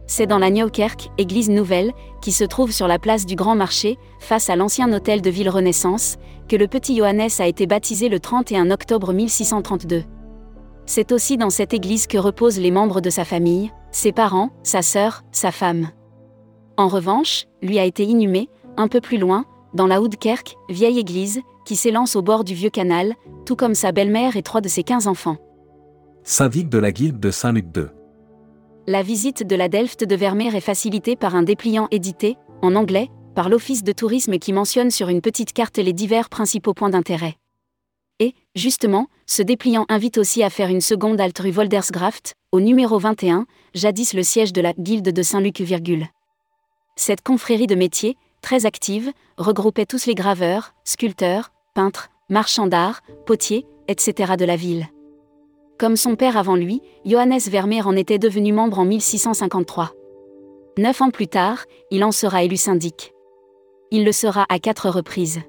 C'est 0.06 0.26
dans 0.26 0.38
la 0.38 0.50
Nieuwkerk, 0.50 1.10
église 1.18 1.50
nouvelle, 1.50 1.92
qui 2.22 2.30
se 2.30 2.44
trouve 2.44 2.70
sur 2.70 2.86
la 2.86 2.98
place 2.98 3.26
du 3.26 3.34
Grand 3.34 3.56
Marché, 3.56 3.98
face 4.20 4.48
à 4.50 4.56
l'ancien 4.56 4.92
hôtel 4.92 5.20
de 5.20 5.30
ville 5.30 5.50
Renaissance, 5.50 6.16
que 6.48 6.56
le 6.56 6.68
petit 6.68 6.96
Johannes 6.96 7.28
a 7.40 7.46
été 7.46 7.66
baptisé 7.66 8.08
le 8.08 8.20
31 8.20 8.70
octobre 8.70 9.12
1632. 9.12 10.04
C'est 10.86 11.10
aussi 11.10 11.36
dans 11.36 11.50
cette 11.50 11.74
église 11.74 12.06
que 12.06 12.18
reposent 12.18 12.60
les 12.60 12.70
membres 12.70 13.00
de 13.00 13.10
sa 13.10 13.24
famille, 13.24 13.72
ses 13.90 14.12
parents, 14.12 14.50
sa 14.62 14.82
sœur, 14.82 15.22
sa 15.32 15.50
femme. 15.50 15.88
En 16.76 16.86
revanche, 16.86 17.46
lui 17.60 17.80
a 17.80 17.84
été 17.84 18.04
inhumé, 18.04 18.48
un 18.76 18.86
peu 18.86 19.00
plus 19.00 19.18
loin, 19.18 19.44
dans 19.74 19.88
la 19.88 20.00
Houdkerk, 20.00 20.56
vieille 20.68 21.00
église, 21.00 21.40
qui 21.64 21.74
s'élance 21.74 22.14
au 22.14 22.22
bord 22.22 22.44
du 22.44 22.54
vieux 22.54 22.70
canal, 22.70 23.14
tout 23.44 23.56
comme 23.56 23.74
sa 23.74 23.90
belle-mère 23.90 24.36
et 24.36 24.42
trois 24.42 24.60
de 24.60 24.68
ses 24.68 24.84
quinze 24.84 25.08
enfants. 25.08 25.38
Syndic 26.22 26.68
de 26.68 26.78
la 26.78 26.92
guilde 26.92 27.18
de 27.18 27.30
Saint-Luc 27.32 27.66
II. 27.76 27.86
La 28.88 29.02
visite 29.02 29.44
de 29.44 29.56
la 29.56 29.68
Delft 29.68 30.04
de 30.04 30.14
Vermeer 30.14 30.54
est 30.54 30.60
facilitée 30.60 31.16
par 31.16 31.34
un 31.34 31.42
dépliant 31.42 31.88
édité, 31.90 32.36
en 32.62 32.76
anglais, 32.76 33.10
par 33.34 33.48
l'Office 33.48 33.82
de 33.82 33.90
tourisme 33.90 34.38
qui 34.38 34.52
mentionne 34.52 34.92
sur 34.92 35.08
une 35.08 35.20
petite 35.20 35.52
carte 35.52 35.78
les 35.78 35.92
divers 35.92 36.28
principaux 36.28 36.72
points 36.72 36.90
d'intérêt. 36.90 37.34
Et, 38.20 38.32
justement, 38.54 39.08
ce 39.26 39.42
dépliant 39.42 39.86
invite 39.88 40.18
aussi 40.18 40.44
à 40.44 40.50
faire 40.50 40.68
une 40.68 40.80
seconde 40.80 41.20
halte 41.20 41.40
rue 41.40 41.50
Voldersgraft, 41.50 42.34
au 42.52 42.60
numéro 42.60 43.00
21, 43.00 43.46
jadis 43.74 44.14
le 44.14 44.22
siège 44.22 44.52
de 44.52 44.60
la 44.60 44.72
Guilde 44.72 45.12
de 45.12 45.22
Saint-Luc. 45.22 45.64
Cette 46.94 47.22
confrérie 47.22 47.66
de 47.66 47.74
métiers, 47.74 48.16
très 48.40 48.66
active, 48.66 49.10
regroupait 49.36 49.86
tous 49.86 50.06
les 50.06 50.14
graveurs, 50.14 50.74
sculpteurs, 50.84 51.50
peintres, 51.74 52.08
marchands 52.28 52.68
d'art, 52.68 53.00
potiers, 53.26 53.66
etc. 53.88 54.34
de 54.38 54.44
la 54.44 54.54
ville. 54.54 54.86
Comme 55.78 55.96
son 55.96 56.16
père 56.16 56.38
avant 56.38 56.56
lui, 56.56 56.80
Johannes 57.04 57.38
Vermeer 57.38 57.86
en 57.86 57.96
était 57.96 58.18
devenu 58.18 58.54
membre 58.54 58.78
en 58.78 58.86
1653. 58.86 59.92
Neuf 60.78 61.02
ans 61.02 61.10
plus 61.10 61.28
tard, 61.28 61.66
il 61.90 62.02
en 62.02 62.12
sera 62.12 62.44
élu 62.44 62.56
syndic. 62.56 63.12
Il 63.90 64.06
le 64.06 64.12
sera 64.12 64.46
à 64.48 64.58
quatre 64.58 64.88
reprises. 64.88 65.40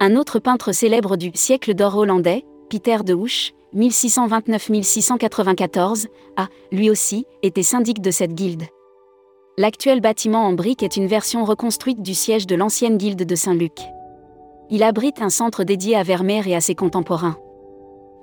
Un 0.00 0.16
autre 0.16 0.40
peintre 0.40 0.72
célèbre 0.72 1.16
du 1.16 1.30
siècle 1.34 1.74
d'or 1.74 1.96
hollandais, 1.96 2.44
Pieter 2.68 3.04
de 3.04 3.14
Hooch, 3.14 3.52
1629-1694, 3.76 6.06
a, 6.36 6.48
lui 6.72 6.90
aussi, 6.90 7.24
été 7.44 7.62
syndic 7.62 8.00
de 8.00 8.10
cette 8.10 8.34
guilde. 8.34 8.64
L'actuel 9.58 10.00
bâtiment 10.00 10.44
en 10.44 10.54
briques 10.54 10.82
est 10.82 10.96
une 10.96 11.06
version 11.06 11.44
reconstruite 11.44 12.02
du 12.02 12.14
siège 12.14 12.48
de 12.48 12.56
l'ancienne 12.56 12.98
guilde 12.98 13.24
de 13.24 13.34
Saint-Luc. 13.36 13.78
Il 14.70 14.82
abrite 14.82 15.22
un 15.22 15.30
centre 15.30 15.62
dédié 15.62 15.94
à 15.94 16.02
Vermeer 16.02 16.48
et 16.48 16.56
à 16.56 16.60
ses 16.60 16.74
contemporains. 16.74 17.38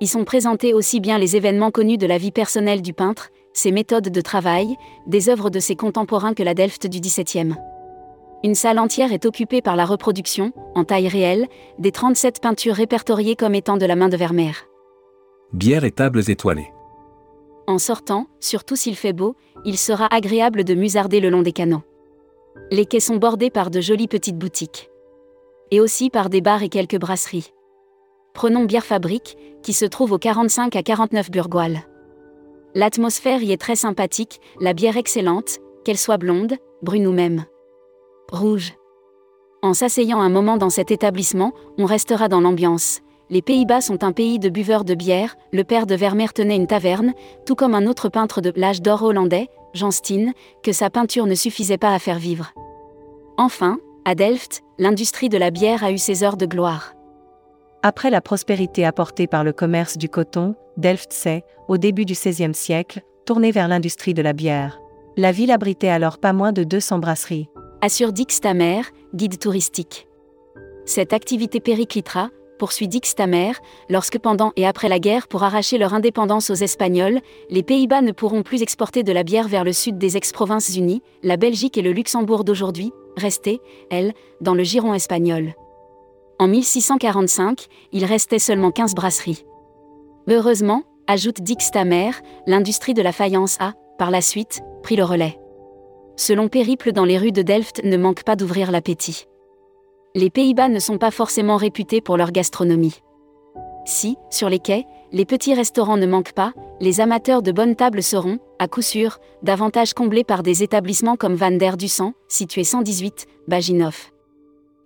Y 0.04 0.06
sont 0.06 0.26
présentés 0.26 0.74
aussi 0.74 1.00
bien 1.00 1.16
les 1.16 1.34
événements 1.34 1.70
connus 1.70 1.96
de 1.96 2.06
la 2.06 2.18
vie 2.18 2.30
personnelle 2.30 2.82
du 2.82 2.92
peintre, 2.92 3.30
ses 3.54 3.72
méthodes 3.72 4.10
de 4.10 4.20
travail, 4.20 4.76
des 5.06 5.30
œuvres 5.30 5.48
de 5.48 5.58
ses 5.60 5.76
contemporains 5.76 6.34
que 6.34 6.42
la 6.42 6.52
Delft 6.52 6.86
du 6.86 7.00
XVIIe. 7.00 7.54
Une 8.42 8.54
salle 8.54 8.78
entière 8.78 9.14
est 9.14 9.24
occupée 9.24 9.62
par 9.62 9.76
la 9.76 9.86
reproduction, 9.86 10.52
en 10.74 10.84
taille 10.84 11.08
réelle, 11.08 11.46
des 11.78 11.90
37 11.90 12.42
peintures 12.42 12.74
répertoriées 12.74 13.34
comme 13.34 13.54
étant 13.54 13.78
de 13.78 13.86
la 13.86 13.96
main 13.96 14.10
de 14.10 14.18
Vermeer. 14.18 14.68
Bières 15.54 15.84
et 15.84 15.90
tables 15.90 16.28
étoilées. 16.28 16.70
En 17.66 17.78
sortant, 17.78 18.26
surtout 18.40 18.76
s'il 18.76 18.96
fait 18.96 19.14
beau, 19.14 19.36
il 19.64 19.78
sera 19.78 20.06
agréable 20.14 20.64
de 20.64 20.74
musarder 20.74 21.20
le 21.20 21.30
long 21.30 21.40
des 21.40 21.52
canaux. 21.52 21.82
Les 22.70 22.84
quais 22.84 23.00
sont 23.00 23.16
bordés 23.16 23.48
par 23.48 23.70
de 23.70 23.80
jolies 23.80 24.08
petites 24.08 24.36
boutiques. 24.36 24.90
Et 25.70 25.80
aussi 25.80 26.10
par 26.10 26.28
des 26.28 26.42
bars 26.42 26.62
et 26.62 26.68
quelques 26.68 26.98
brasseries. 26.98 27.53
Prenons 28.34 28.64
Bière 28.64 28.84
Fabrique, 28.84 29.38
qui 29.62 29.72
se 29.72 29.84
trouve 29.84 30.10
au 30.10 30.18
45 30.18 30.74
à 30.74 30.82
49 30.82 31.30
Burgoal. 31.30 31.84
L'atmosphère 32.74 33.40
y 33.40 33.52
est 33.52 33.60
très 33.60 33.76
sympathique, 33.76 34.40
la 34.60 34.72
bière 34.72 34.96
excellente, 34.96 35.58
qu'elle 35.84 35.96
soit 35.96 36.16
blonde, 36.16 36.56
brune 36.82 37.06
ou 37.06 37.12
même 37.12 37.44
rouge. 38.32 38.72
En 39.62 39.72
s'asseyant 39.72 40.20
un 40.20 40.30
moment 40.30 40.56
dans 40.56 40.70
cet 40.70 40.90
établissement, 40.90 41.52
on 41.78 41.84
restera 41.84 42.28
dans 42.28 42.40
l'ambiance. 42.40 43.00
Les 43.30 43.40
Pays-Bas 43.40 43.80
sont 43.80 44.02
un 44.02 44.12
pays 44.12 44.40
de 44.40 44.48
buveurs 44.48 44.84
de 44.84 44.94
bière, 44.94 45.36
le 45.52 45.62
père 45.62 45.86
de 45.86 45.94
Vermeer 45.94 46.32
tenait 46.32 46.56
une 46.56 46.66
taverne, 46.66 47.14
tout 47.46 47.54
comme 47.54 47.74
un 47.74 47.86
autre 47.86 48.08
peintre 48.08 48.40
de 48.40 48.52
l'âge 48.56 48.82
d'or 48.82 49.04
hollandais, 49.04 49.48
Jean 49.74 49.92
Steen, 49.92 50.32
que 50.64 50.72
sa 50.72 50.90
peinture 50.90 51.26
ne 51.26 51.36
suffisait 51.36 51.78
pas 51.78 51.94
à 51.94 52.00
faire 52.00 52.18
vivre. 52.18 52.52
Enfin, 53.36 53.78
à 54.04 54.16
Delft, 54.16 54.62
l'industrie 54.78 55.28
de 55.28 55.38
la 55.38 55.50
bière 55.50 55.84
a 55.84 55.92
eu 55.92 55.98
ses 55.98 56.24
heures 56.24 56.36
de 56.36 56.46
gloire. 56.46 56.93
Après 57.86 58.08
la 58.08 58.22
prospérité 58.22 58.86
apportée 58.86 59.26
par 59.26 59.44
le 59.44 59.52
commerce 59.52 59.98
du 59.98 60.08
coton, 60.08 60.54
Delft 60.78 61.12
s'est, 61.12 61.44
au 61.68 61.76
début 61.76 62.06
du 62.06 62.14
XVIe 62.14 62.54
siècle, 62.54 63.02
tournée 63.26 63.50
vers 63.50 63.68
l'industrie 63.68 64.14
de 64.14 64.22
la 64.22 64.32
bière. 64.32 64.80
La 65.18 65.32
ville 65.32 65.50
abritait 65.50 65.88
alors 65.88 66.16
pas 66.16 66.32
moins 66.32 66.52
de 66.52 66.64
200 66.64 66.98
brasseries. 66.98 67.50
Assure 67.82 68.14
Dix 68.14 68.40
Tamer, 68.40 68.80
guide 69.14 69.38
touristique. 69.38 70.08
Cette 70.86 71.12
activité 71.12 71.60
périclitera, 71.60 72.30
poursuit 72.58 72.88
Dix 72.88 73.14
Tamer, 73.14 73.52
lorsque 73.90 74.18
pendant 74.18 74.54
et 74.56 74.66
après 74.66 74.88
la 74.88 74.98
guerre 74.98 75.28
pour 75.28 75.42
arracher 75.42 75.76
leur 75.76 75.92
indépendance 75.92 76.48
aux 76.48 76.54
Espagnols, 76.54 77.20
les 77.50 77.62
Pays-Bas 77.62 78.00
ne 78.00 78.12
pourront 78.12 78.42
plus 78.42 78.62
exporter 78.62 79.02
de 79.02 79.12
la 79.12 79.24
bière 79.24 79.48
vers 79.48 79.62
le 79.62 79.74
sud 79.74 79.98
des 79.98 80.16
ex-provinces 80.16 80.74
unies, 80.74 81.02
la 81.22 81.36
Belgique 81.36 81.76
et 81.76 81.82
le 81.82 81.92
Luxembourg 81.92 82.44
d'aujourd'hui, 82.44 82.94
restées, 83.18 83.60
elles, 83.90 84.14
dans 84.40 84.54
le 84.54 84.62
giron 84.62 84.94
espagnol. 84.94 85.54
En 86.38 86.48
1645, 86.48 87.66
il 87.92 88.04
restait 88.04 88.38
seulement 88.38 88.70
15 88.70 88.94
brasseries. 88.94 89.44
Heureusement, 90.28 90.82
ajoute 91.06 91.42
Dix 91.42 91.70
Tamer, 91.70 92.10
l'industrie 92.46 92.94
de 92.94 93.02
la 93.02 93.12
faïence 93.12 93.56
a, 93.60 93.74
par 93.98 94.10
la 94.10 94.20
suite, 94.20 94.62
pris 94.82 94.96
le 94.96 95.04
relais. 95.04 95.38
Selon 96.16 96.48
Périple 96.48 96.92
dans 96.92 97.04
les 97.04 97.18
rues 97.18 97.32
de 97.32 97.42
Delft 97.42 97.82
ne 97.84 97.96
manque 97.96 98.24
pas 98.24 98.36
d'ouvrir 98.36 98.70
l'appétit 98.70 99.26
les 100.16 100.30
Pays-Bas 100.30 100.68
ne 100.68 100.78
sont 100.78 100.98
pas 100.98 101.10
forcément 101.10 101.56
réputés 101.56 102.00
pour 102.00 102.16
leur 102.16 102.30
gastronomie. 102.30 103.00
Si, 103.84 104.16
sur 104.30 104.48
les 104.48 104.60
quais, 104.60 104.86
les 105.12 105.24
petits 105.24 105.54
restaurants 105.54 105.96
ne 105.96 106.06
manquent 106.06 106.32
pas, 106.32 106.52
les 106.80 107.00
amateurs 107.00 107.42
de 107.42 107.52
bonnes 107.52 107.74
tables 107.74 108.02
seront, 108.02 108.38
à 108.58 108.68
coup 108.68 108.82
sûr, 108.82 109.18
davantage 109.42 109.92
comblés 109.92 110.24
par 110.24 110.42
des 110.42 110.62
établissements 110.62 111.16
comme 111.16 111.34
Van 111.34 111.50
der 111.50 111.76
Dusan, 111.76 112.14
situé 112.28 112.62
118, 112.62 113.26
Baginov. 113.48 114.12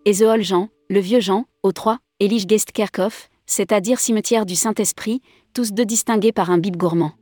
Et 0.07 0.13
The 0.13 0.41
Jean, 0.41 0.69
le 0.89 1.01
Vieux 1.01 1.21
Jean, 1.21 1.45
au 1.63 1.73
3, 1.73 1.99
Elichgeestkerkhof, 2.21 3.29
c'est-à-dire 3.47 4.01
cimetière 4.01 4.47
du 4.47 4.55
Saint-Esprit, 4.55 5.23
tous 5.55 5.73
deux 5.73 5.85
distingués 5.85 6.33
par 6.33 6.51
un 6.51 6.59
bib 6.59 6.77
gourmand. 6.77 7.13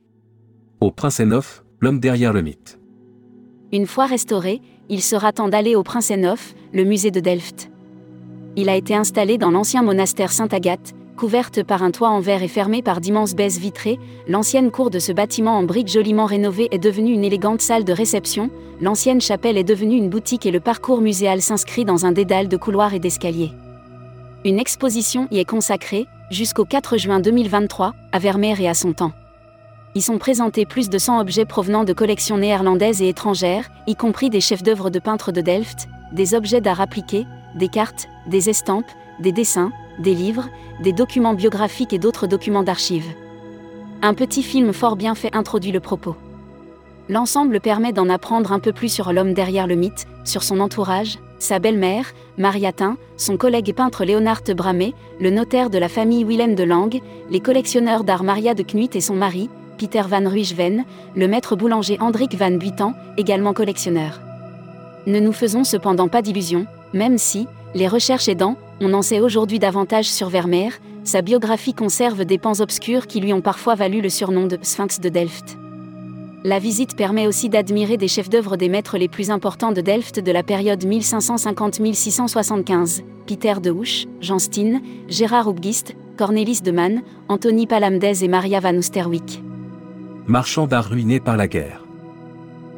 Au 0.81 0.91
Princenhof, 0.91 1.65
l'homme 1.81 2.01
derrière 2.01 2.33
le 2.33 2.43
mythe. 2.43 2.79
Une 3.73 3.87
fois 3.87 4.07
restauré, 4.07 4.61
il 4.89 5.03
sera 5.03 5.33
temps 5.33 5.49
d'aller 5.49 5.75
au 5.75 5.83
Princenhof, 5.83 6.55
le 6.73 6.85
musée 6.85 7.11
de 7.11 7.21
Delft 7.21 7.71
il 8.57 8.71
a 8.71 8.75
été 8.75 8.95
installé 8.95 9.39
dans 9.39 9.51
l'ancien 9.51 9.83
monastère 9.83 10.33
Sainte-Agathe, 10.33 10.95
couverte 11.17 11.65
par 11.65 11.83
un 11.83 11.91
toit 11.91 12.11
en 12.11 12.21
verre 12.21 12.45
et 12.45 12.49
fermée 12.49 12.83
par 12.83 13.01
d'immenses 13.01 13.35
baies 13.35 13.59
vitrées, 13.59 13.99
l'ancienne 14.29 14.71
cour 14.71 14.91
de 14.91 15.01
ce 15.01 15.11
bâtiment 15.11 15.59
en 15.59 15.65
briques 15.65 15.91
joliment 15.91 16.27
rénové 16.27 16.69
est 16.71 16.79
devenue 16.79 17.13
une 17.13 17.25
élégante 17.25 17.63
salle 17.63 17.85
de 17.85 17.93
réception, 17.93 18.51
l'ancienne 18.81 19.21
chapelle 19.21 19.57
est 19.57 19.65
devenue 19.65 19.97
une 19.97 20.11
boutique 20.11 20.47
et 20.47 20.53
le 20.53 20.61
parcours 20.61 21.01
muséal 21.01 21.43
s'inscrit 21.43 21.85
dans 21.85 22.07
un 22.07 22.13
dédale 22.13 22.47
de 22.47 22.57
couloirs 22.57 22.95
et 22.95 23.01
d'escaliers. 23.01 23.51
Une 24.45 24.61
exposition 24.61 25.27
y 25.33 25.39
est 25.39 25.45
consacrée, 25.45 26.07
jusqu'au 26.31 26.65
4 26.65 26.99
juin 26.99 27.19
2023, 27.19 27.95
à 28.13 28.19
Vermeer 28.21 28.61
et 28.61 28.69
à 28.69 28.75
son 28.75 28.93
temps. 28.93 29.13
Y 29.97 30.03
sont 30.03 30.19
présentés 30.19 30.67
plus 30.67 30.91
de 30.91 30.99
100 30.99 31.21
objets 31.21 31.47
provenant 31.47 31.85
de 31.85 31.95
collections 31.95 32.39
néerlandaises 32.39 33.01
et 33.01 33.09
étrangères, 33.09 33.71
y 33.87 33.97
compris 33.97 34.31
des 34.31 34.43
chefs-d'œuvre 34.43 34.91
de 34.91 34.99
peintres 34.99 35.33
de 35.33 35.41
Delft, 35.41 35.89
des 36.13 36.35
objets 36.35 36.61
d'art 36.61 36.81
appliqués, 36.81 37.27
des 37.57 37.69
cartes, 37.69 38.07
des 38.29 38.51
estampes, 38.51 38.91
des 39.21 39.33
dessins, 39.33 39.73
des 39.99 40.15
livres, 40.15 40.49
des 40.81 40.93
documents 40.93 41.35
biographiques 41.35 41.93
et 41.93 41.99
d'autres 41.99 42.27
documents 42.27 42.63
d'archives. 42.63 43.13
Un 44.03 44.15
petit 44.15 44.43
film 44.43 44.73
fort 44.73 44.97
bien 44.97 45.15
fait 45.15 45.35
introduit 45.35 45.73
le 45.73 45.81
propos. 45.81 46.17
L'ensemble 47.09 47.61
permet 47.61 47.93
d'en 47.93 48.09
apprendre 48.09 48.53
un 48.53 48.59
peu 48.59 48.73
plus 48.73 48.89
sur 48.89 49.13
l'homme 49.13 49.33
derrière 49.33 49.67
le 49.67 49.77
mythe, 49.77 50.07
sur 50.25 50.43
son 50.43 50.61
entourage, 50.61 51.19
sa 51.39 51.59
belle-mère, 51.59 52.13
Mariatin, 52.39 52.97
son 53.17 53.37
collègue 53.37 53.75
peintre 53.75 54.05
Léonard 54.05 54.43
Bramé, 54.57 54.95
le 55.21 55.31
notaire 55.31 55.71
de 55.71 55.79
la 55.79 55.89
famille 55.89 56.25
Willem 56.25 56.55
de 56.55 56.65
Lang, 56.65 57.01
les 57.31 57.41
collectionneurs 57.41 58.05
d'art 58.05 58.25
Maria 58.25 58.55
de 58.55 58.63
Knuit 58.63 58.91
et 58.95 59.01
son 59.01 59.15
mari, 59.15 59.49
Peter 59.79 60.03
van 60.09 60.29
Ruijven, 60.29 60.85
le 61.15 61.29
maître 61.29 61.55
boulanger 61.55 61.99
Hendrik 62.01 62.35
van 62.35 62.53
Buiten, 62.53 62.95
également 63.17 63.53
collectionneur. 63.53 64.21
Ne 65.07 65.21
nous 65.21 65.33
faisons 65.33 65.65
cependant 65.65 66.09
pas 66.09 66.23
d'illusions, 66.23 66.67
même 66.93 67.19
si, 67.19 67.47
les 67.75 67.87
recherches 67.87 68.29
aidant, 68.29 68.57
on 68.81 68.93
en 68.93 69.03
sait 69.03 69.21
aujourd'hui 69.21 69.59
davantage 69.59 70.09
sur 70.09 70.29
Vermeer, 70.29 70.71
sa 71.05 71.23
biographie 71.23 71.73
conserve 71.73 72.25
des 72.25 72.39
pans 72.39 72.61
obscurs 72.61 73.07
qui 73.07 73.21
lui 73.21 73.33
ont 73.33 73.41
parfois 73.41 73.75
valu 73.75 74.01
le 74.01 74.09
surnom 74.09 74.47
de 74.47 74.59
Sphinx 74.61 75.01
de 75.01 75.09
Delft. 75.09 75.57
La 76.45 76.59
visite 76.59 76.97
permet 76.97 77.27
aussi 77.27 77.49
d'admirer 77.49 77.97
des 77.97 78.09
chefs-d'œuvre 78.09 78.57
des 78.57 78.69
maîtres 78.69 78.99
les 78.99 79.09
plus 79.09 79.31
importants 79.31 79.73
de 79.73 79.81
Delft 79.81 80.21
de 80.21 80.31
la 80.31 80.43
période 80.43 80.85
1550-1675, 80.85 83.03
Peter 83.27 83.55
de 83.63 83.71
Houch, 83.71 84.07
Jean 84.21 84.39
Steen, 84.39 84.83
Gérard 85.09 85.49
Obgist, 85.49 85.97
Cornelis 86.17 86.61
de 86.63 86.71
Man, 86.71 87.03
Anthony 87.29 87.67
Palamdez 87.67 88.25
et 88.25 88.29
Maria 88.29 88.61
van 88.61 88.77
Oosterwijk. 88.77 89.43
Marchand 90.27 90.67
d'art 90.67 90.89
ruiné 90.89 91.19
par 91.19 91.37
la 91.37 91.49
guerre. 91.49 91.83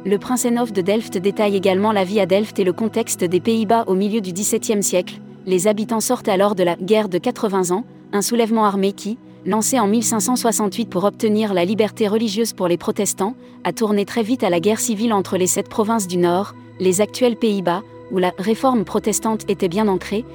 Le 0.05 0.17
Princenhof 0.17 0.71
de 0.71 0.81
Delft 0.81 1.17
détaille 1.17 1.55
également 1.55 1.91
la 1.91 2.05
vie 2.05 2.19
à 2.19 2.25
Delft 2.25 2.57
et 2.57 2.63
le 2.63 2.73
contexte 2.73 3.23
des 3.23 3.39
Pays-Bas 3.39 3.83
au 3.87 3.95
milieu 3.95 4.21
du 4.21 4.33
XVIIe 4.33 4.81
siècle. 4.81 5.19
Les 5.45 5.67
habitants 5.67 5.99
sortent 5.99 6.27
alors 6.27 6.55
de 6.55 6.63
la 6.63 6.75
guerre 6.75 7.09
de 7.09 7.17
80 7.17 7.71
ans, 7.71 7.83
un 8.11 8.21
soulèvement 8.21 8.65
armé 8.65 8.93
qui, 8.93 9.17
lancé 9.45 9.79
en 9.79 9.87
1568 9.87 10.89
pour 10.89 11.05
obtenir 11.05 11.53
la 11.53 11.65
liberté 11.65 12.07
religieuse 12.07 12.53
pour 12.53 12.67
les 12.67 12.77
protestants, 12.77 13.35
a 13.63 13.73
tourné 13.73 14.05
très 14.05 14.23
vite 14.23 14.43
à 14.43 14.49
la 14.49 14.59
guerre 14.59 14.79
civile 14.79 15.13
entre 15.13 15.37
les 15.37 15.47
sept 15.47 15.69
provinces 15.69 16.07
du 16.07 16.17
Nord, 16.17 16.53
les 16.79 17.01
actuels 17.01 17.37
Pays-Bas, 17.37 17.83
où 18.11 18.17
la 18.17 18.33
réforme 18.37 18.85
protestante 18.85 19.49
était 19.49 19.67
bien 19.67 19.87
ancrée, 19.87 20.25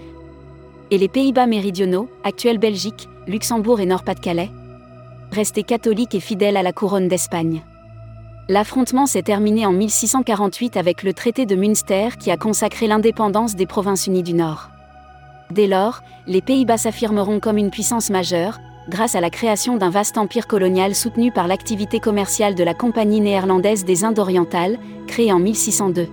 et 0.90 0.99
les 0.99 1.08
Pays-Bas 1.08 1.46
méridionaux, 1.46 2.08
actuelle 2.23 2.58
Belgique, 2.58 3.08
Luxembourg 3.26 3.80
et 3.80 3.87
Nord-Pas-de-Calais, 3.87 4.50
restés 5.32 5.64
catholiques 5.64 6.14
et 6.14 6.20
fidèles 6.20 6.56
à 6.56 6.62
la 6.62 6.73
couronne 6.73 7.08
d'Espagne. 7.08 7.62
L'affrontement 8.49 9.06
s'est 9.06 9.23
terminé 9.23 9.64
en 9.64 9.73
1648 9.73 10.76
avec 10.76 11.02
le 11.02 11.14
traité 11.14 11.46
de 11.46 11.56
Münster 11.56 12.11
qui 12.18 12.30
a 12.30 12.37
consacré 12.37 12.87
l'indépendance 12.87 13.56
des 13.56 13.66
provinces 13.66 14.06
unies 14.06 14.23
du 14.23 14.34
Nord. 14.34 14.68
Dès 15.51 15.67
lors, 15.67 16.03
les 16.27 16.41
Pays-Bas 16.41 16.79
s'affirmeront 16.79 17.41
comme 17.41 17.59
une 17.59 17.71
puissance 17.71 18.11
majeure, 18.11 18.59
grâce 18.89 19.15
à 19.15 19.21
la 19.21 19.31
création 19.31 19.77
d'un 19.77 19.91
vaste 19.91 20.19
empire 20.19 20.47
colonial 20.47 20.95
soutenu 20.95 21.33
par 21.33 21.47
l'activité 21.47 22.01
commerciale 22.01 22.55
de 22.55 22.65
la 22.65 22.75
Compagnie 22.75 23.21
néerlandaise 23.21 23.85
des 23.85 24.05
Indes 24.05 24.19
orientales, 24.19 24.79
créée 25.07 25.33
en 25.33 25.39
1602. 25.39 26.09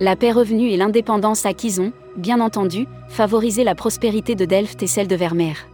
La 0.00 0.16
paix 0.16 0.32
revenue 0.32 0.70
et 0.70 0.76
l'indépendance 0.76 1.46
acquise 1.46 1.80
ont, 1.80 1.92
bien 2.16 2.40
entendu, 2.40 2.86
favorisé 3.08 3.64
la 3.64 3.74
prospérité 3.74 4.34
de 4.34 4.44
Delft 4.44 4.82
et 4.82 4.86
celle 4.86 5.08
de 5.08 5.16
Vermeer. 5.16 5.68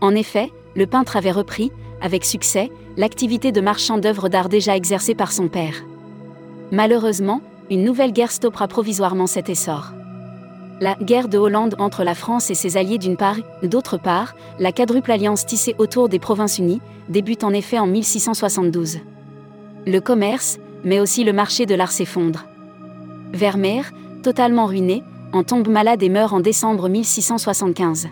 En 0.00 0.14
effet, 0.14 0.52
le 0.74 0.86
peintre 0.86 1.16
avait 1.16 1.32
repris, 1.32 1.72
avec 2.00 2.24
succès, 2.24 2.70
l'activité 2.96 3.52
de 3.52 3.60
marchand 3.60 3.98
d'œuvres 3.98 4.28
d'art 4.28 4.48
déjà 4.48 4.76
exercée 4.76 5.14
par 5.14 5.32
son 5.32 5.48
père. 5.48 5.84
Malheureusement, 6.70 7.40
une 7.70 7.84
nouvelle 7.84 8.12
guerre 8.12 8.32
stoppera 8.32 8.68
provisoirement 8.68 9.26
cet 9.26 9.48
essor. 9.48 9.92
La 10.80 10.94
guerre 10.94 11.28
de 11.28 11.38
Hollande 11.38 11.74
entre 11.78 12.04
la 12.04 12.14
France 12.14 12.50
et 12.50 12.54
ses 12.54 12.76
alliés 12.76 12.98
d'une 12.98 13.16
part, 13.16 13.36
d'autre 13.64 13.98
part, 13.98 14.36
la 14.60 14.70
quadruple 14.70 15.10
alliance 15.10 15.44
tissée 15.44 15.74
autour 15.78 16.08
des 16.08 16.20
Provinces 16.20 16.58
Unies, 16.58 16.80
débute 17.08 17.42
en 17.42 17.52
effet 17.52 17.80
en 17.80 17.88
1672. 17.88 18.98
Le 19.86 19.98
commerce, 19.98 20.58
mais 20.84 21.00
aussi 21.00 21.24
le 21.24 21.32
marché 21.32 21.66
de 21.66 21.74
l'art 21.74 21.90
s'effondre. 21.90 22.44
Vermeer, 23.32 23.90
totalement 24.22 24.66
ruiné, 24.66 25.02
en 25.32 25.42
tombe 25.42 25.68
malade 25.68 26.02
et 26.02 26.08
meurt 26.08 26.32
en 26.32 26.40
décembre 26.40 26.88
1675. 26.88 28.08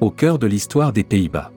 Au 0.00 0.10
cœur 0.10 0.38
de 0.38 0.46
l'histoire 0.46 0.92
des 0.92 1.02
Pays-Bas. 1.02 1.50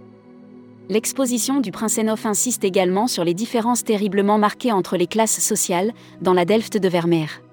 L'exposition 0.89 1.59
du 1.59 1.71
Princenhof 1.71 2.25
insiste 2.25 2.63
également 2.63 3.05
sur 3.07 3.23
les 3.23 3.35
différences 3.35 3.83
terriblement 3.83 4.39
marquées 4.39 4.71
entre 4.71 4.97
les 4.97 5.07
classes 5.07 5.39
sociales, 5.39 5.93
dans 6.21 6.33
la 6.33 6.45
Delft 6.45 6.77
de 6.77 6.89
Vermeer. 6.89 7.44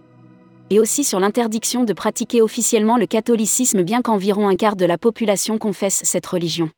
Et 0.72 0.80
aussi 0.80 1.04
sur 1.04 1.20
l'interdiction 1.20 1.84
de 1.84 1.92
pratiquer 1.92 2.40
officiellement 2.40 2.96
le 2.96 3.04
catholicisme 3.04 3.82
bien 3.82 4.00
qu'environ 4.00 4.48
un 4.48 4.56
quart 4.56 4.74
de 4.74 4.86
la 4.86 4.96
population 4.96 5.58
confesse 5.58 6.00
cette 6.02 6.24
religion. 6.24 6.70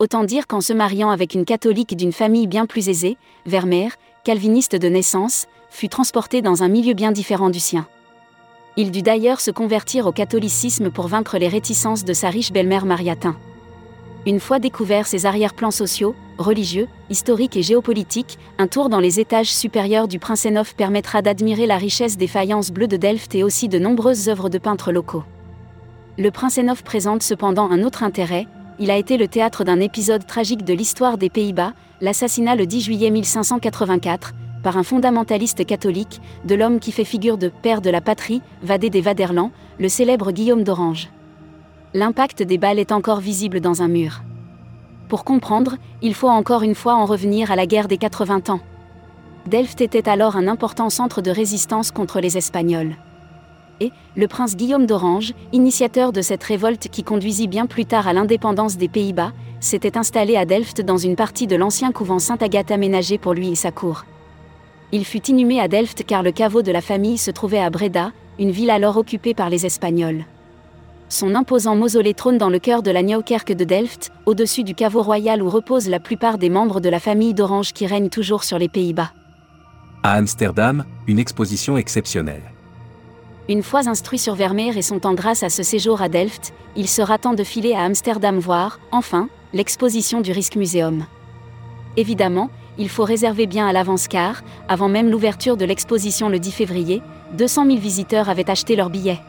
Autant 0.00 0.24
dire 0.24 0.48
qu'en 0.48 0.60
se 0.60 0.72
mariant 0.72 1.10
avec 1.10 1.34
une 1.34 1.44
catholique 1.44 1.96
d'une 1.96 2.12
famille 2.12 2.48
bien 2.48 2.66
plus 2.66 2.88
aisée, 2.88 3.16
Vermeer, 3.46 3.90
calviniste 4.24 4.74
de 4.74 4.88
naissance, 4.88 5.46
fut 5.70 5.88
transporté 5.88 6.42
dans 6.42 6.64
un 6.64 6.68
milieu 6.68 6.92
bien 6.92 7.12
différent 7.12 7.50
du 7.50 7.60
sien. 7.60 7.86
Il 8.76 8.90
dut 8.90 9.02
d'ailleurs 9.02 9.40
se 9.40 9.52
convertir 9.52 10.08
au 10.08 10.12
catholicisme 10.12 10.90
pour 10.90 11.06
vaincre 11.06 11.38
les 11.38 11.46
réticences 11.46 12.04
de 12.04 12.14
sa 12.14 12.30
riche 12.30 12.50
belle-mère 12.50 12.84
Mariatin. 12.84 13.36
Une 14.26 14.40
fois 14.40 14.58
découverts 14.58 15.06
ses 15.06 15.26
arrière-plans 15.26 15.70
sociaux, 15.70 16.14
religieux, 16.38 16.88
historiques 17.10 17.58
et 17.58 17.62
géopolitiques, 17.62 18.38
un 18.56 18.66
tour 18.68 18.88
dans 18.88 19.00
les 19.00 19.20
étages 19.20 19.52
supérieurs 19.52 20.08
du 20.08 20.18
Princenhof 20.18 20.74
permettra 20.74 21.20
d'admirer 21.20 21.66
la 21.66 21.76
richesse 21.76 22.16
des 22.16 22.26
faïences 22.26 22.70
bleues 22.70 22.88
de 22.88 22.96
Delft 22.96 23.34
et 23.34 23.42
aussi 23.42 23.68
de 23.68 23.78
nombreuses 23.78 24.30
œuvres 24.30 24.48
de 24.48 24.56
peintres 24.56 24.92
locaux. 24.92 25.24
Le 26.16 26.30
Princenhof 26.30 26.82
présente 26.82 27.22
cependant 27.22 27.70
un 27.70 27.82
autre 27.82 28.02
intérêt, 28.02 28.46
il 28.78 28.90
a 28.90 28.96
été 28.96 29.18
le 29.18 29.28
théâtre 29.28 29.62
d'un 29.62 29.78
épisode 29.78 30.26
tragique 30.26 30.64
de 30.64 30.72
l'histoire 30.72 31.18
des 31.18 31.28
Pays-Bas, 31.28 31.74
l'assassinat 32.00 32.56
le 32.56 32.64
10 32.64 32.80
juillet 32.80 33.10
1584, 33.10 34.32
par 34.62 34.78
un 34.78 34.84
fondamentaliste 34.84 35.66
catholique, 35.66 36.22
de 36.46 36.54
l'homme 36.54 36.80
qui 36.80 36.92
fait 36.92 37.04
figure 37.04 37.36
de 37.36 37.48
père 37.48 37.82
de 37.82 37.90
la 37.90 38.00
patrie, 38.00 38.40
Vadé 38.62 38.88
des 38.88 39.02
Vaderland, 39.02 39.50
le 39.78 39.90
célèbre 39.90 40.32
Guillaume 40.32 40.64
d'Orange 40.64 41.10
l'impact 41.94 42.42
des 42.42 42.58
balles 42.58 42.80
est 42.80 42.90
encore 42.90 43.20
visible 43.20 43.60
dans 43.60 43.80
un 43.80 43.86
mur. 43.86 44.22
Pour 45.08 45.24
comprendre, 45.24 45.76
il 46.02 46.12
faut 46.12 46.28
encore 46.28 46.62
une 46.62 46.74
fois 46.74 46.96
en 46.96 47.04
revenir 47.04 47.52
à 47.52 47.56
la 47.56 47.66
guerre 47.66 47.86
des 47.86 47.98
80 47.98 48.50
ans. 48.50 48.60
Delft 49.46 49.80
était 49.80 50.08
alors 50.08 50.36
un 50.36 50.48
important 50.48 50.90
centre 50.90 51.22
de 51.22 51.30
résistance 51.30 51.92
contre 51.92 52.18
les 52.18 52.36
Espagnols. 52.36 52.96
Et, 53.80 53.92
le 54.16 54.26
prince 54.26 54.56
Guillaume 54.56 54.86
d'Orange, 54.86 55.34
initiateur 55.52 56.12
de 56.12 56.20
cette 56.20 56.42
révolte 56.42 56.88
qui 56.88 57.04
conduisit 57.04 57.46
bien 57.46 57.66
plus 57.66 57.86
tard 57.86 58.08
à 58.08 58.12
l'indépendance 58.12 58.76
des 58.76 58.88
Pays-Bas, 58.88 59.32
s'était 59.60 59.96
installé 59.96 60.36
à 60.36 60.44
Delft 60.44 60.80
dans 60.80 60.98
une 60.98 61.16
partie 61.16 61.46
de 61.46 61.56
l'ancien 61.56 61.92
couvent 61.92 62.18
Sainte-Agathe 62.18 62.72
aménagé 62.72 63.18
pour 63.18 63.34
lui 63.34 63.52
et 63.52 63.56
sa 63.56 63.70
cour. 63.70 64.04
Il 64.90 65.04
fut 65.04 65.24
inhumé 65.30 65.60
à 65.60 65.68
Delft 65.68 66.04
car 66.04 66.24
le 66.24 66.32
caveau 66.32 66.62
de 66.62 66.72
la 66.72 66.80
famille 66.80 67.18
se 67.18 67.30
trouvait 67.30 67.60
à 67.60 67.70
Breda, 67.70 68.10
une 68.40 68.50
ville 68.50 68.70
alors 68.70 68.96
occupée 68.96 69.34
par 69.34 69.48
les 69.48 69.64
Espagnols. 69.64 70.24
Son 71.08 71.34
imposant 71.34 71.76
mausolée 71.76 72.14
trône 72.14 72.38
dans 72.38 72.48
le 72.48 72.58
cœur 72.58 72.82
de 72.82 72.90
la 72.90 73.02
Nieuwkerk 73.02 73.52
de 73.52 73.64
Delft, 73.64 74.10
au-dessus 74.26 74.64
du 74.64 74.74
caveau 74.74 75.02
royal 75.02 75.42
où 75.42 75.50
reposent 75.50 75.88
la 75.88 76.00
plupart 76.00 76.38
des 76.38 76.48
membres 76.48 76.80
de 76.80 76.88
la 76.88 76.98
famille 76.98 77.34
d'Orange 77.34 77.72
qui 77.72 77.86
règne 77.86 78.08
toujours 78.08 78.44
sur 78.44 78.58
les 78.58 78.68
Pays-Bas. 78.68 79.12
À 80.02 80.12
Amsterdam, 80.14 80.84
une 81.06 81.18
exposition 81.18 81.76
exceptionnelle. 81.76 82.42
Une 83.48 83.62
fois 83.62 83.88
instruit 83.88 84.18
sur 84.18 84.34
Vermeer 84.34 84.76
et 84.76 84.82
son 84.82 84.98
temps 84.98 85.14
grâce 85.14 85.42
à 85.42 85.50
ce 85.50 85.62
séjour 85.62 86.00
à 86.00 86.08
Delft, 86.08 86.54
il 86.76 86.88
sera 86.88 87.18
temps 87.18 87.34
de 87.34 87.44
filer 87.44 87.74
à 87.74 87.82
Amsterdam 87.82 88.38
voir, 88.38 88.80
enfin, 88.90 89.28
l'exposition 89.52 90.22
du 90.22 90.32
Museum. 90.56 91.04
Évidemment, 91.96 92.50
il 92.78 92.88
faut 92.88 93.04
réserver 93.04 93.46
bien 93.46 93.68
à 93.68 93.72
l'avance 93.72 94.08
car, 94.08 94.42
avant 94.68 94.88
même 94.88 95.10
l'ouverture 95.10 95.56
de 95.56 95.64
l'exposition 95.64 96.28
le 96.28 96.38
10 96.38 96.50
février, 96.52 97.02
200 97.34 97.66
000 97.66 97.78
visiteurs 97.78 98.28
avaient 98.28 98.50
acheté 98.50 98.76
leurs 98.76 98.90
billets. 98.90 99.20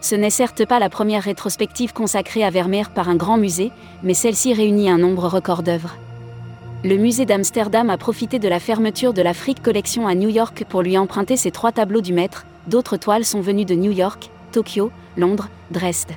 Ce 0.00 0.14
n'est 0.14 0.30
certes 0.30 0.64
pas 0.64 0.78
la 0.78 0.88
première 0.88 1.24
rétrospective 1.24 1.92
consacrée 1.92 2.42
à 2.42 2.50
Vermeer 2.50 2.90
par 2.90 3.08
un 3.08 3.16
grand 3.16 3.36
musée, 3.36 3.70
mais 4.02 4.14
celle-ci 4.14 4.54
réunit 4.54 4.90
un 4.90 4.98
nombre 4.98 5.28
record 5.28 5.62
d'œuvres. 5.62 5.96
Le 6.82 6.96
musée 6.96 7.26
d'Amsterdam 7.26 7.90
a 7.90 7.98
profité 7.98 8.38
de 8.38 8.48
la 8.48 8.58
fermeture 8.58 9.12
de 9.12 9.20
la 9.20 9.34
Frick 9.34 9.62
Collection 9.62 10.06
à 10.06 10.14
New 10.14 10.30
York 10.30 10.64
pour 10.66 10.80
lui 10.80 10.96
emprunter 10.96 11.36
ses 11.36 11.50
trois 11.50 11.72
tableaux 11.72 12.00
du 12.00 12.14
maître, 12.14 12.46
d'autres 12.68 12.96
toiles 12.96 13.26
sont 13.26 13.42
venues 13.42 13.66
de 13.66 13.74
New 13.74 13.92
York, 13.92 14.30
Tokyo, 14.52 14.90
Londres, 15.18 15.48
Dresde. 15.70 16.12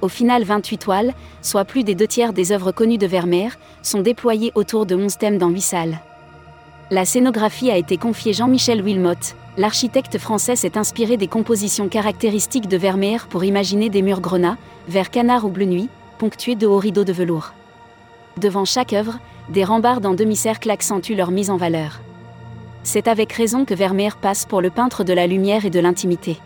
Au 0.00 0.08
final 0.08 0.44
28 0.44 0.78
toiles, 0.78 1.14
soit 1.42 1.66
plus 1.66 1.84
des 1.84 1.94
deux 1.94 2.06
tiers 2.06 2.32
des 2.32 2.52
œuvres 2.52 2.72
connues 2.72 2.96
de 2.96 3.06
Vermeer, 3.06 3.58
sont 3.82 4.00
déployées 4.00 4.52
autour 4.54 4.86
de 4.86 4.94
11 4.94 5.18
thèmes 5.18 5.38
dans 5.38 5.50
8 5.50 5.60
salles. 5.60 5.98
La 6.90 7.04
scénographie 7.04 7.70
a 7.70 7.76
été 7.76 7.98
confiée 7.98 8.32
Jean-Michel 8.32 8.80
Wilmot, 8.80 9.14
l'architecte 9.56 10.18
français 10.18 10.56
s'est 10.56 10.76
inspiré 10.76 11.16
des 11.16 11.28
compositions 11.28 11.88
caractéristiques 11.88 12.68
de 12.68 12.76
Vermeer 12.76 13.26
pour 13.28 13.44
imaginer 13.44 13.88
des 13.88 14.02
murs 14.02 14.20
grenats, 14.20 14.58
vert 14.88 15.10
canard 15.10 15.44
ou 15.44 15.48
bleu 15.48 15.64
nuit, 15.64 15.88
ponctués 16.18 16.54
de 16.54 16.66
hauts 16.66 16.78
rideaux 16.78 17.04
de 17.04 17.12
velours. 17.12 17.52
Devant 18.36 18.64
chaque 18.64 18.92
œuvre, 18.92 19.18
des 19.48 19.64
rambardes 19.64 20.06
en 20.06 20.14
demi-cercle 20.14 20.70
accentuent 20.70 21.14
leur 21.14 21.30
mise 21.30 21.50
en 21.50 21.56
valeur. 21.56 22.00
C'est 22.82 23.08
avec 23.08 23.32
raison 23.32 23.64
que 23.64 23.74
Vermeer 23.74 24.16
passe 24.20 24.46
pour 24.46 24.60
le 24.60 24.70
peintre 24.70 25.04
de 25.04 25.12
la 25.12 25.26
lumière 25.26 25.64
et 25.64 25.70
de 25.70 25.80
l'intimité. 25.80 26.38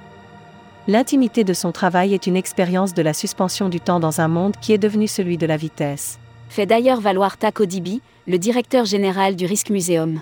L'intimité 0.89 1.45
de 1.45 1.53
son 1.53 1.73
travail 1.73 2.15
est 2.15 2.27
une 2.27 2.37
expérience 2.37 2.95
de 2.95 3.03
la 3.03 3.13
suspension 3.13 3.69
du 3.69 3.81
temps 3.81 4.01
dans 4.01 4.21
un 4.21 4.29
monde 4.29 4.55
qui 4.61 4.73
est 4.73 4.79
devenu 4.79 5.07
celui 5.07 5.37
de 5.37 5.47
la 5.47 5.57
vitesse. 5.57 6.19
Fait 6.49 6.67
d'ailleurs 6.67 7.01
valoir 7.01 7.37
Taco 7.37 7.67
Dibi, 7.67 8.01
le 8.27 8.39
directeur 8.39 8.85
général 8.85 9.37
du 9.37 9.47
Risk 9.47 9.71
Museum. 9.71 10.21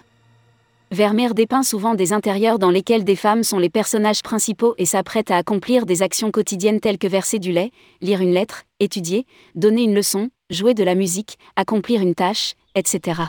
Vermeer 0.90 1.34
dépeint 1.34 1.62
souvent 1.62 1.94
des 1.94 2.14
intérieurs 2.14 2.58
dans 2.58 2.70
lesquels 2.70 3.04
des 3.04 3.16
femmes 3.16 3.42
sont 3.42 3.58
les 3.58 3.68
personnages 3.68 4.22
principaux 4.22 4.74
et 4.78 4.86
s'apprêtent 4.86 5.30
à 5.30 5.36
accomplir 5.36 5.84
des 5.84 6.02
actions 6.02 6.30
quotidiennes 6.30 6.80
telles 6.80 6.96
que 6.96 7.06
verser 7.06 7.38
du 7.38 7.52
lait, 7.52 7.72
lire 8.00 8.22
une 8.22 8.32
lettre, 8.32 8.64
étudier, 8.80 9.26
donner 9.54 9.82
une 9.82 9.94
leçon, 9.94 10.30
jouer 10.48 10.72
de 10.72 10.84
la 10.84 10.94
musique, 10.94 11.38
accomplir 11.56 12.00
une 12.00 12.14
tâche, 12.14 12.54
etc. 12.74 13.20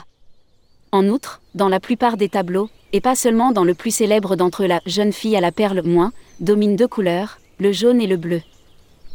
En 0.90 1.06
outre, 1.08 1.42
dans 1.54 1.68
la 1.68 1.80
plupart 1.80 2.16
des 2.16 2.30
tableaux, 2.30 2.70
et 2.94 3.02
pas 3.02 3.14
seulement 3.14 3.52
dans 3.52 3.64
le 3.64 3.74
plus 3.74 3.94
célèbre 3.94 4.36
d'entre 4.36 4.62
eux 4.62 4.66
la 4.66 4.80
jeune 4.86 5.12
fille 5.12 5.36
à 5.36 5.40
la 5.42 5.52
perle 5.52 5.82
moins, 5.82 6.12
dominent 6.40 6.76
deux 6.76 6.88
couleurs, 6.88 7.40
le 7.58 7.72
jaune 7.72 8.00
et 8.00 8.06
le 8.06 8.16
bleu. 8.16 8.40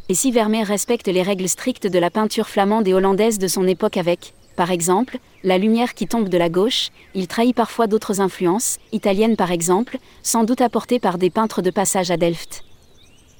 Et 0.07 0.13
si 0.13 0.31
Vermeer 0.31 0.67
respecte 0.67 1.07
les 1.07 1.23
règles 1.23 1.49
strictes 1.49 1.87
de 1.87 1.97
la 1.97 2.11
peinture 2.11 2.47
flamande 2.47 2.87
et 2.87 2.93
hollandaise 2.93 3.39
de 3.39 3.47
son 3.47 3.67
époque 3.67 3.97
avec, 3.97 4.35
par 4.55 4.71
exemple, 4.71 5.19
la 5.43 5.57
lumière 5.57 5.93
qui 5.93 6.07
tombe 6.07 6.29
de 6.29 6.37
la 6.37 6.49
gauche, 6.49 6.89
il 7.13 7.27
trahit 7.27 7.55
parfois 7.55 7.87
d'autres 7.87 8.21
influences, 8.21 8.79
italiennes 8.91 9.35
par 9.35 9.51
exemple, 9.51 9.97
sans 10.23 10.43
doute 10.43 10.61
apportées 10.61 10.99
par 10.99 11.17
des 11.17 11.29
peintres 11.29 11.61
de 11.61 11.71
passage 11.71 12.11
à 12.11 12.17
Delft. 12.17 12.63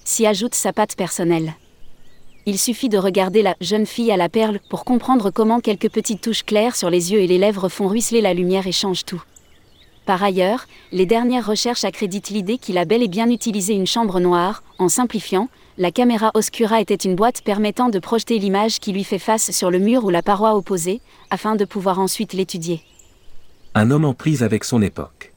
S'y 0.03 0.25
ajoute 0.25 0.55
sa 0.55 0.73
patte 0.73 0.95
personnelle. 0.95 1.53
Il 2.45 2.59
suffit 2.59 2.89
de 2.89 2.97
regarder 2.97 3.41
la 3.41 3.55
jeune 3.59 3.87
fille 3.87 4.11
à 4.11 4.17
la 4.17 4.29
perle 4.29 4.59
pour 4.69 4.85
comprendre 4.85 5.31
comment 5.31 5.61
quelques 5.61 5.89
petites 5.89 6.21
touches 6.21 6.43
claires 6.43 6.75
sur 6.75 6.91
les 6.91 7.11
yeux 7.11 7.19
et 7.19 7.27
les 7.27 7.39
lèvres 7.39 7.69
font 7.69 7.87
ruisseler 7.87 8.21
la 8.21 8.35
lumière 8.35 8.67
et 8.67 8.71
changent 8.71 9.05
tout. 9.05 9.23
Par 10.05 10.21
ailleurs, 10.21 10.67
les 10.91 11.07
dernières 11.07 11.47
recherches 11.47 11.85
accréditent 11.85 12.29
l'idée 12.29 12.59
qu'il 12.59 12.77
a 12.77 12.85
bel 12.85 13.01
et 13.01 13.07
bien 13.07 13.31
utilisé 13.31 13.73
une 13.73 13.87
chambre 13.87 14.19
noire, 14.19 14.61
en 14.77 14.89
simplifiant, 14.89 15.49
la 15.77 15.91
caméra 15.91 16.31
oscura 16.35 16.79
était 16.79 16.95
une 16.95 17.15
boîte 17.15 17.41
permettant 17.41 17.89
de 17.89 17.99
projeter 17.99 18.39
l'image 18.39 18.79
qui 18.79 18.93
lui 18.93 19.03
fait 19.03 19.19
face 19.19 19.51
sur 19.51 19.71
le 19.71 19.79
mur 19.79 20.05
ou 20.05 20.09
la 20.09 20.21
paroi 20.21 20.55
opposée, 20.55 21.01
afin 21.29 21.55
de 21.55 21.65
pouvoir 21.65 21.99
ensuite 21.99 22.31
l'étudier. 22.31 22.81
Un 23.73 23.91
homme 23.91 24.05
en 24.05 24.13
prise 24.13 24.41
avec 24.41 24.63
son 24.63 24.81
époque. 24.81 25.33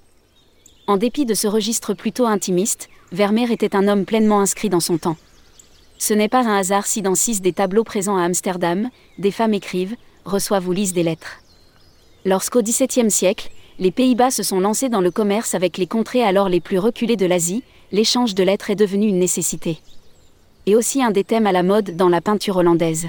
En 0.87 0.97
dépit 0.97 1.27
de 1.27 1.35
ce 1.35 1.49
registre 1.49 1.93
plutôt 1.93 2.27
intimiste, 2.27 2.89
Vermeer 3.11 3.51
était 3.51 3.75
un 3.75 3.89
homme 3.89 4.05
pleinement 4.05 4.41
inscrit 4.41 4.69
dans 4.69 4.81
son 4.81 4.97
temps. 4.97 5.17
Ce 5.99 6.15
n'est 6.15 6.29
pas 6.29 6.47
un 6.47 6.57
hasard 6.57 6.87
si 6.87 7.03
dans 7.03 7.17
six 7.17 7.41
des 7.41 7.53
tableaux 7.53 7.83
présents 7.83 8.17
à 8.17 8.23
Amsterdam, 8.23 8.91
des 9.19 9.33
femmes 9.33 9.55
écrivent, 9.55 9.97
reçoivent 10.25 10.69
ou 10.69 10.73
lisent 10.73 10.93
des 10.93 11.03
lettres. 11.03 11.41
Lorsqu'au 12.25 12.63
XVIIe 12.63 13.11
siècle, 13.11 13.51
les 13.81 13.91
Pays-Bas 13.91 14.31
se 14.31 14.45
sont 14.45 14.61
lancés 14.61 14.89
dans 14.89 15.01
le 15.01 15.11
commerce 15.11 15.57
avec 15.57 15.79
les 15.79 15.87
contrées 15.89 16.23
alors 16.23 16.49
les 16.49 16.61
plus 16.61 16.79
reculées 16.79 17.17
de 17.17 17.27
l'Asie, 17.27 17.65
l'échange 17.91 18.37
de 18.37 18.45
lettres 18.45 18.71
est 18.71 18.77
devenu 18.77 19.09
une 19.09 19.19
nécessité 19.19 19.81
et 20.67 20.77
aussi 20.77 21.03
un 21.03 21.11
des 21.11 21.25
thèmes 21.25 21.47
à 21.47 21.53
la 21.53 21.63
mode 21.63 21.97
dans 21.97 22.09
la 22.09 22.21
peinture 22.21 22.57
hollandaise. 22.57 23.09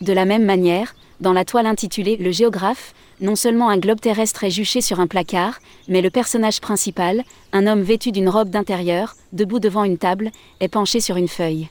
De 0.00 0.12
la 0.12 0.24
même 0.24 0.44
manière, 0.44 0.94
dans 1.20 1.32
la 1.32 1.44
toile 1.44 1.66
intitulée 1.66 2.16
Le 2.16 2.30
géographe, 2.30 2.94
non 3.20 3.34
seulement 3.34 3.70
un 3.70 3.78
globe 3.78 4.00
terrestre 4.00 4.44
est 4.44 4.50
juché 4.50 4.80
sur 4.80 5.00
un 5.00 5.06
placard, 5.06 5.58
mais 5.88 6.02
le 6.02 6.10
personnage 6.10 6.60
principal, 6.60 7.24
un 7.52 7.66
homme 7.66 7.82
vêtu 7.82 8.12
d'une 8.12 8.28
robe 8.28 8.50
d'intérieur, 8.50 9.16
debout 9.32 9.58
devant 9.58 9.84
une 9.84 9.96
table, 9.96 10.30
est 10.60 10.68
penché 10.68 11.00
sur 11.00 11.16
une 11.16 11.28
feuille. 11.28 11.68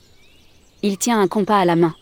Il 0.81 0.97
tient 0.97 1.19
un 1.19 1.27
compas 1.27 1.59
à 1.59 1.65
la 1.65 1.75
main. 1.75 1.93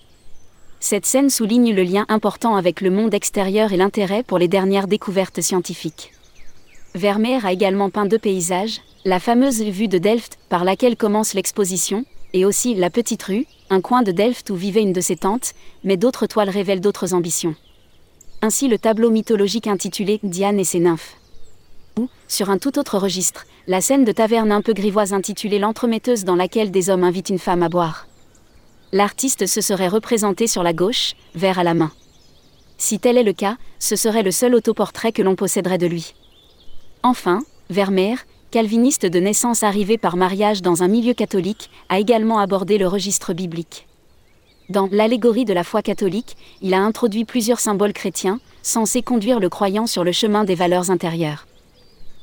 Cette 0.79 1.05
scène 1.05 1.29
souligne 1.29 1.73
le 1.73 1.83
lien 1.83 2.05
important 2.09 2.55
avec 2.55 2.81
le 2.81 2.89
monde 2.89 3.13
extérieur 3.13 3.73
et 3.73 3.77
l'intérêt 3.77 4.23
pour 4.23 4.37
les 4.37 4.47
dernières 4.47 4.87
découvertes 4.87 5.41
scientifiques. 5.41 6.11
Vermeer 6.95 7.45
a 7.45 7.51
également 7.51 7.89
peint 7.89 8.05
deux 8.05 8.19
paysages, 8.19 8.81
la 9.05 9.19
fameuse 9.19 9.61
vue 9.61 9.87
de 9.87 9.97
Delft 9.97 10.37
par 10.49 10.63
laquelle 10.63 10.95
commence 10.95 11.33
l'exposition, 11.33 12.05
et 12.33 12.45
aussi 12.45 12.75
La 12.75 12.89
Petite 12.89 13.23
Rue, 13.23 13.45
un 13.69 13.79
coin 13.79 14.01
de 14.01 14.11
Delft 14.11 14.49
où 14.49 14.55
vivait 14.55 14.81
une 14.81 14.93
de 14.93 15.01
ses 15.01 15.15
tantes, 15.15 15.53
mais 15.83 15.97
d'autres 15.97 16.25
toiles 16.25 16.49
révèlent 16.49 16.81
d'autres 16.81 17.13
ambitions. 17.13 17.55
Ainsi 18.41 18.67
le 18.67 18.77
tableau 18.77 19.09
mythologique 19.09 19.67
intitulé 19.67 20.19
Diane 20.23 20.59
et 20.59 20.63
ses 20.63 20.79
nymphes. 20.79 21.15
Ou, 21.97 22.09
sur 22.27 22.49
un 22.49 22.57
tout 22.57 22.79
autre 22.79 22.97
registre, 22.97 23.45
la 23.67 23.79
scène 23.79 24.03
de 24.03 24.11
taverne 24.11 24.51
un 24.51 24.61
peu 24.61 24.73
grivoise 24.73 25.13
intitulée 25.13 25.59
L'entremetteuse 25.59 26.25
dans 26.25 26.35
laquelle 26.35 26.71
des 26.71 26.89
hommes 26.89 27.03
invitent 27.03 27.29
une 27.29 27.39
femme 27.39 27.63
à 27.63 27.69
boire. 27.69 28.07
L'artiste 28.91 29.45
se 29.45 29.61
serait 29.61 29.87
représenté 29.87 30.47
sur 30.47 30.63
la 30.63 30.73
gauche, 30.73 31.13
verre 31.35 31.59
à 31.59 31.63
la 31.63 31.73
main. 31.73 31.91
Si 32.77 32.99
tel 32.99 33.17
est 33.17 33.23
le 33.23 33.33
cas, 33.33 33.57
ce 33.79 33.95
serait 33.95 34.23
le 34.23 34.31
seul 34.31 34.55
autoportrait 34.55 35.11
que 35.11 35.21
l'on 35.21 35.35
posséderait 35.35 35.77
de 35.77 35.87
lui. 35.87 36.13
Enfin, 37.01 37.43
Vermeer, 37.69 38.17
calviniste 38.53 39.07
de 39.07 39.19
naissance 39.19 39.63
arrivé 39.63 39.97
par 39.97 40.15
mariage 40.15 40.61
dans 40.61 40.83
un 40.83 40.87
milieu 40.87 41.15
catholique, 41.15 41.71
a 41.89 41.97
également 41.97 42.37
abordé 42.37 42.77
le 42.77 42.87
registre 42.87 43.33
biblique. 43.33 43.87
Dans 44.69 44.87
L'allégorie 44.91 45.43
de 45.43 45.55
la 45.55 45.63
foi 45.63 45.81
catholique, 45.81 46.37
il 46.61 46.75
a 46.75 46.79
introduit 46.79 47.25
plusieurs 47.25 47.59
symboles 47.59 47.93
chrétiens, 47.93 48.39
censés 48.61 49.01
conduire 49.01 49.39
le 49.39 49.49
croyant 49.49 49.87
sur 49.87 50.03
le 50.03 50.11
chemin 50.11 50.43
des 50.43 50.53
valeurs 50.53 50.91
intérieures. 50.91 51.47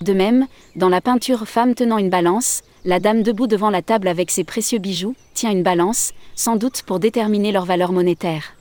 De 0.02 0.12
même, 0.12 0.46
dans 0.76 0.88
la 0.88 1.00
peinture 1.00 1.48
Femme 1.48 1.74
tenant 1.74 1.98
une 1.98 2.10
balance, 2.10 2.62
la 2.84 3.00
dame 3.00 3.24
debout 3.24 3.48
devant 3.48 3.70
la 3.70 3.82
table 3.82 4.06
avec 4.06 4.30
ses 4.30 4.44
précieux 4.44 4.78
bijoux 4.78 5.16
tient 5.34 5.50
une 5.50 5.64
balance, 5.64 6.12
sans 6.36 6.54
doute 6.54 6.82
pour 6.82 7.00
déterminer 7.00 7.50
leur 7.50 7.64
valeur 7.64 7.90
monétaire. 7.90 8.54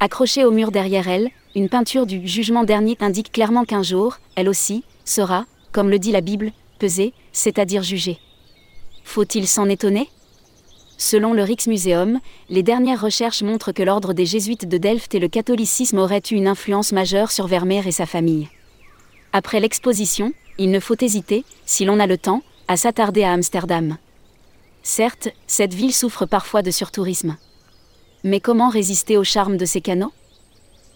Accrochée 0.00 0.44
au 0.44 0.50
mur 0.50 0.72
derrière 0.72 1.06
elle, 1.06 1.30
une 1.54 1.68
peinture 1.68 2.06
du 2.06 2.26
jugement 2.26 2.64
dernier 2.64 2.96
indique 2.98 3.30
clairement 3.30 3.64
qu'un 3.64 3.84
jour, 3.84 4.18
elle 4.34 4.48
aussi, 4.48 4.82
sera, 5.04 5.44
comme 5.70 5.88
le 5.88 6.00
dit 6.00 6.10
la 6.10 6.20
Bible, 6.20 6.50
pesée, 6.80 7.12
c'est-à-dire 7.30 7.84
jugée. 7.84 8.18
Faut-il 9.04 9.46
s'en 9.46 9.68
étonner? 9.68 10.08
Selon 10.98 11.32
le 11.32 11.42
Rijksmuseum, 11.42 12.18
les 12.48 12.62
dernières 12.62 13.00
recherches 13.00 13.42
montrent 13.42 13.72
que 13.72 13.82
l'ordre 13.82 14.12
des 14.12 14.26
jésuites 14.26 14.68
de 14.68 14.78
Delft 14.78 15.14
et 15.14 15.20
le 15.20 15.28
catholicisme 15.28 15.98
auraient 15.98 16.22
eu 16.30 16.34
une 16.34 16.48
influence 16.48 16.92
majeure 16.92 17.30
sur 17.30 17.46
Vermeer 17.46 17.86
et 17.86 17.92
sa 17.92 18.06
famille. 18.06 18.48
Après 19.32 19.60
l'exposition, 19.60 20.32
il 20.58 20.70
ne 20.70 20.80
faut 20.80 20.96
hésiter, 21.00 21.44
si 21.64 21.84
l'on 21.84 22.00
a 22.00 22.06
le 22.06 22.18
temps, 22.18 22.42
à 22.68 22.76
s'attarder 22.76 23.22
à 23.22 23.32
Amsterdam. 23.32 23.96
Certes, 24.82 25.28
cette 25.46 25.74
ville 25.74 25.94
souffre 25.94 26.26
parfois 26.26 26.62
de 26.62 26.70
surtourisme. 26.70 27.36
Mais 28.24 28.40
comment 28.40 28.68
résister 28.68 29.16
au 29.16 29.24
charme 29.24 29.56
de 29.56 29.64
ces 29.64 29.80
canaux? 29.80 30.12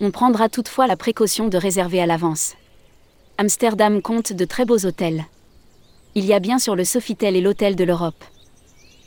On 0.01 0.11
prendra 0.11 0.49
toutefois 0.49 0.87
la 0.87 0.97
précaution 0.97 1.49
de 1.49 1.57
réserver 1.57 2.01
à 2.01 2.07
l'avance. 2.07 2.55
Amsterdam 3.39 4.03
compte 4.03 4.33
de 4.33 4.45
très 4.45 4.65
beaux 4.65 4.85
hôtels. 4.85 5.25
Il 6.17 6.27
y 6.27 6.33
a 6.33 6.39
bien 6.39 6.61
sûr 6.61 6.77
le 6.77 6.85
Sofitel 6.85 7.35
et 7.35 7.41
l'Hôtel 7.41 7.75
de 7.75 7.83
l'Europe. 7.83 8.23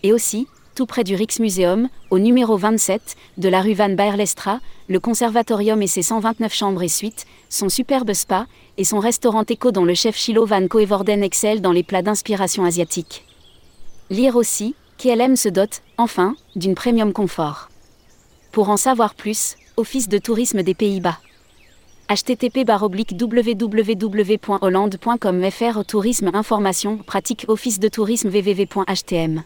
Et 0.04 0.12
aussi, 0.12 0.46
tout 0.76 0.86
près 0.86 1.06
du 1.06 1.16
Rijksmuseum, 1.16 1.88
au 2.10 2.20
numéro 2.20 2.58
27 2.58 3.16
de 3.38 3.48
la 3.48 3.62
rue 3.62 3.74
Van 3.74 3.90
Baerlestra, 3.90 4.60
le 4.90 5.00
conservatorium 5.00 5.82
et 5.82 5.88
ses 5.88 6.02
129 6.02 6.54
chambres 6.54 6.84
et 6.84 6.90
suites, 6.90 7.26
son 7.50 7.70
superbe 7.70 8.14
spa 8.14 8.46
et 8.78 8.84
son 8.84 9.00
restaurant 9.00 9.46
éco 9.48 9.72
dont 9.72 9.86
le 9.86 9.94
chef 9.96 10.18
Chilo 10.18 10.46
Van 10.46 10.68
Coevorden 10.68 11.24
excelle 11.24 11.62
dans 11.62 11.72
les 11.72 11.84
plats 11.84 12.02
d'inspiration 12.02 12.66
asiatique. 12.66 13.26
Lire 14.10 14.36
aussi, 14.36 14.76
KLM 14.98 15.38
se 15.38 15.50
dote, 15.50 15.84
enfin, 15.98 16.36
d'une 16.58 16.76
premium 16.76 17.14
confort. 17.14 17.70
Pour 18.52 18.70
en 18.70 18.78
savoir 18.78 19.16
plus, 19.16 19.56
Office 19.78 20.10
de 20.10 20.18
tourisme 20.18 20.62
des 20.62 20.74
Pays-Bas 20.74 21.20
http 22.10 22.66
www.hollande.com 23.20 25.52
fr 25.52 25.84
tourisme 25.86 26.32
information 26.34 26.98
pratique 26.98 27.46
office 27.48 27.80
de 27.80 27.90
tourisme 27.90 28.30
www.htm 28.30 29.44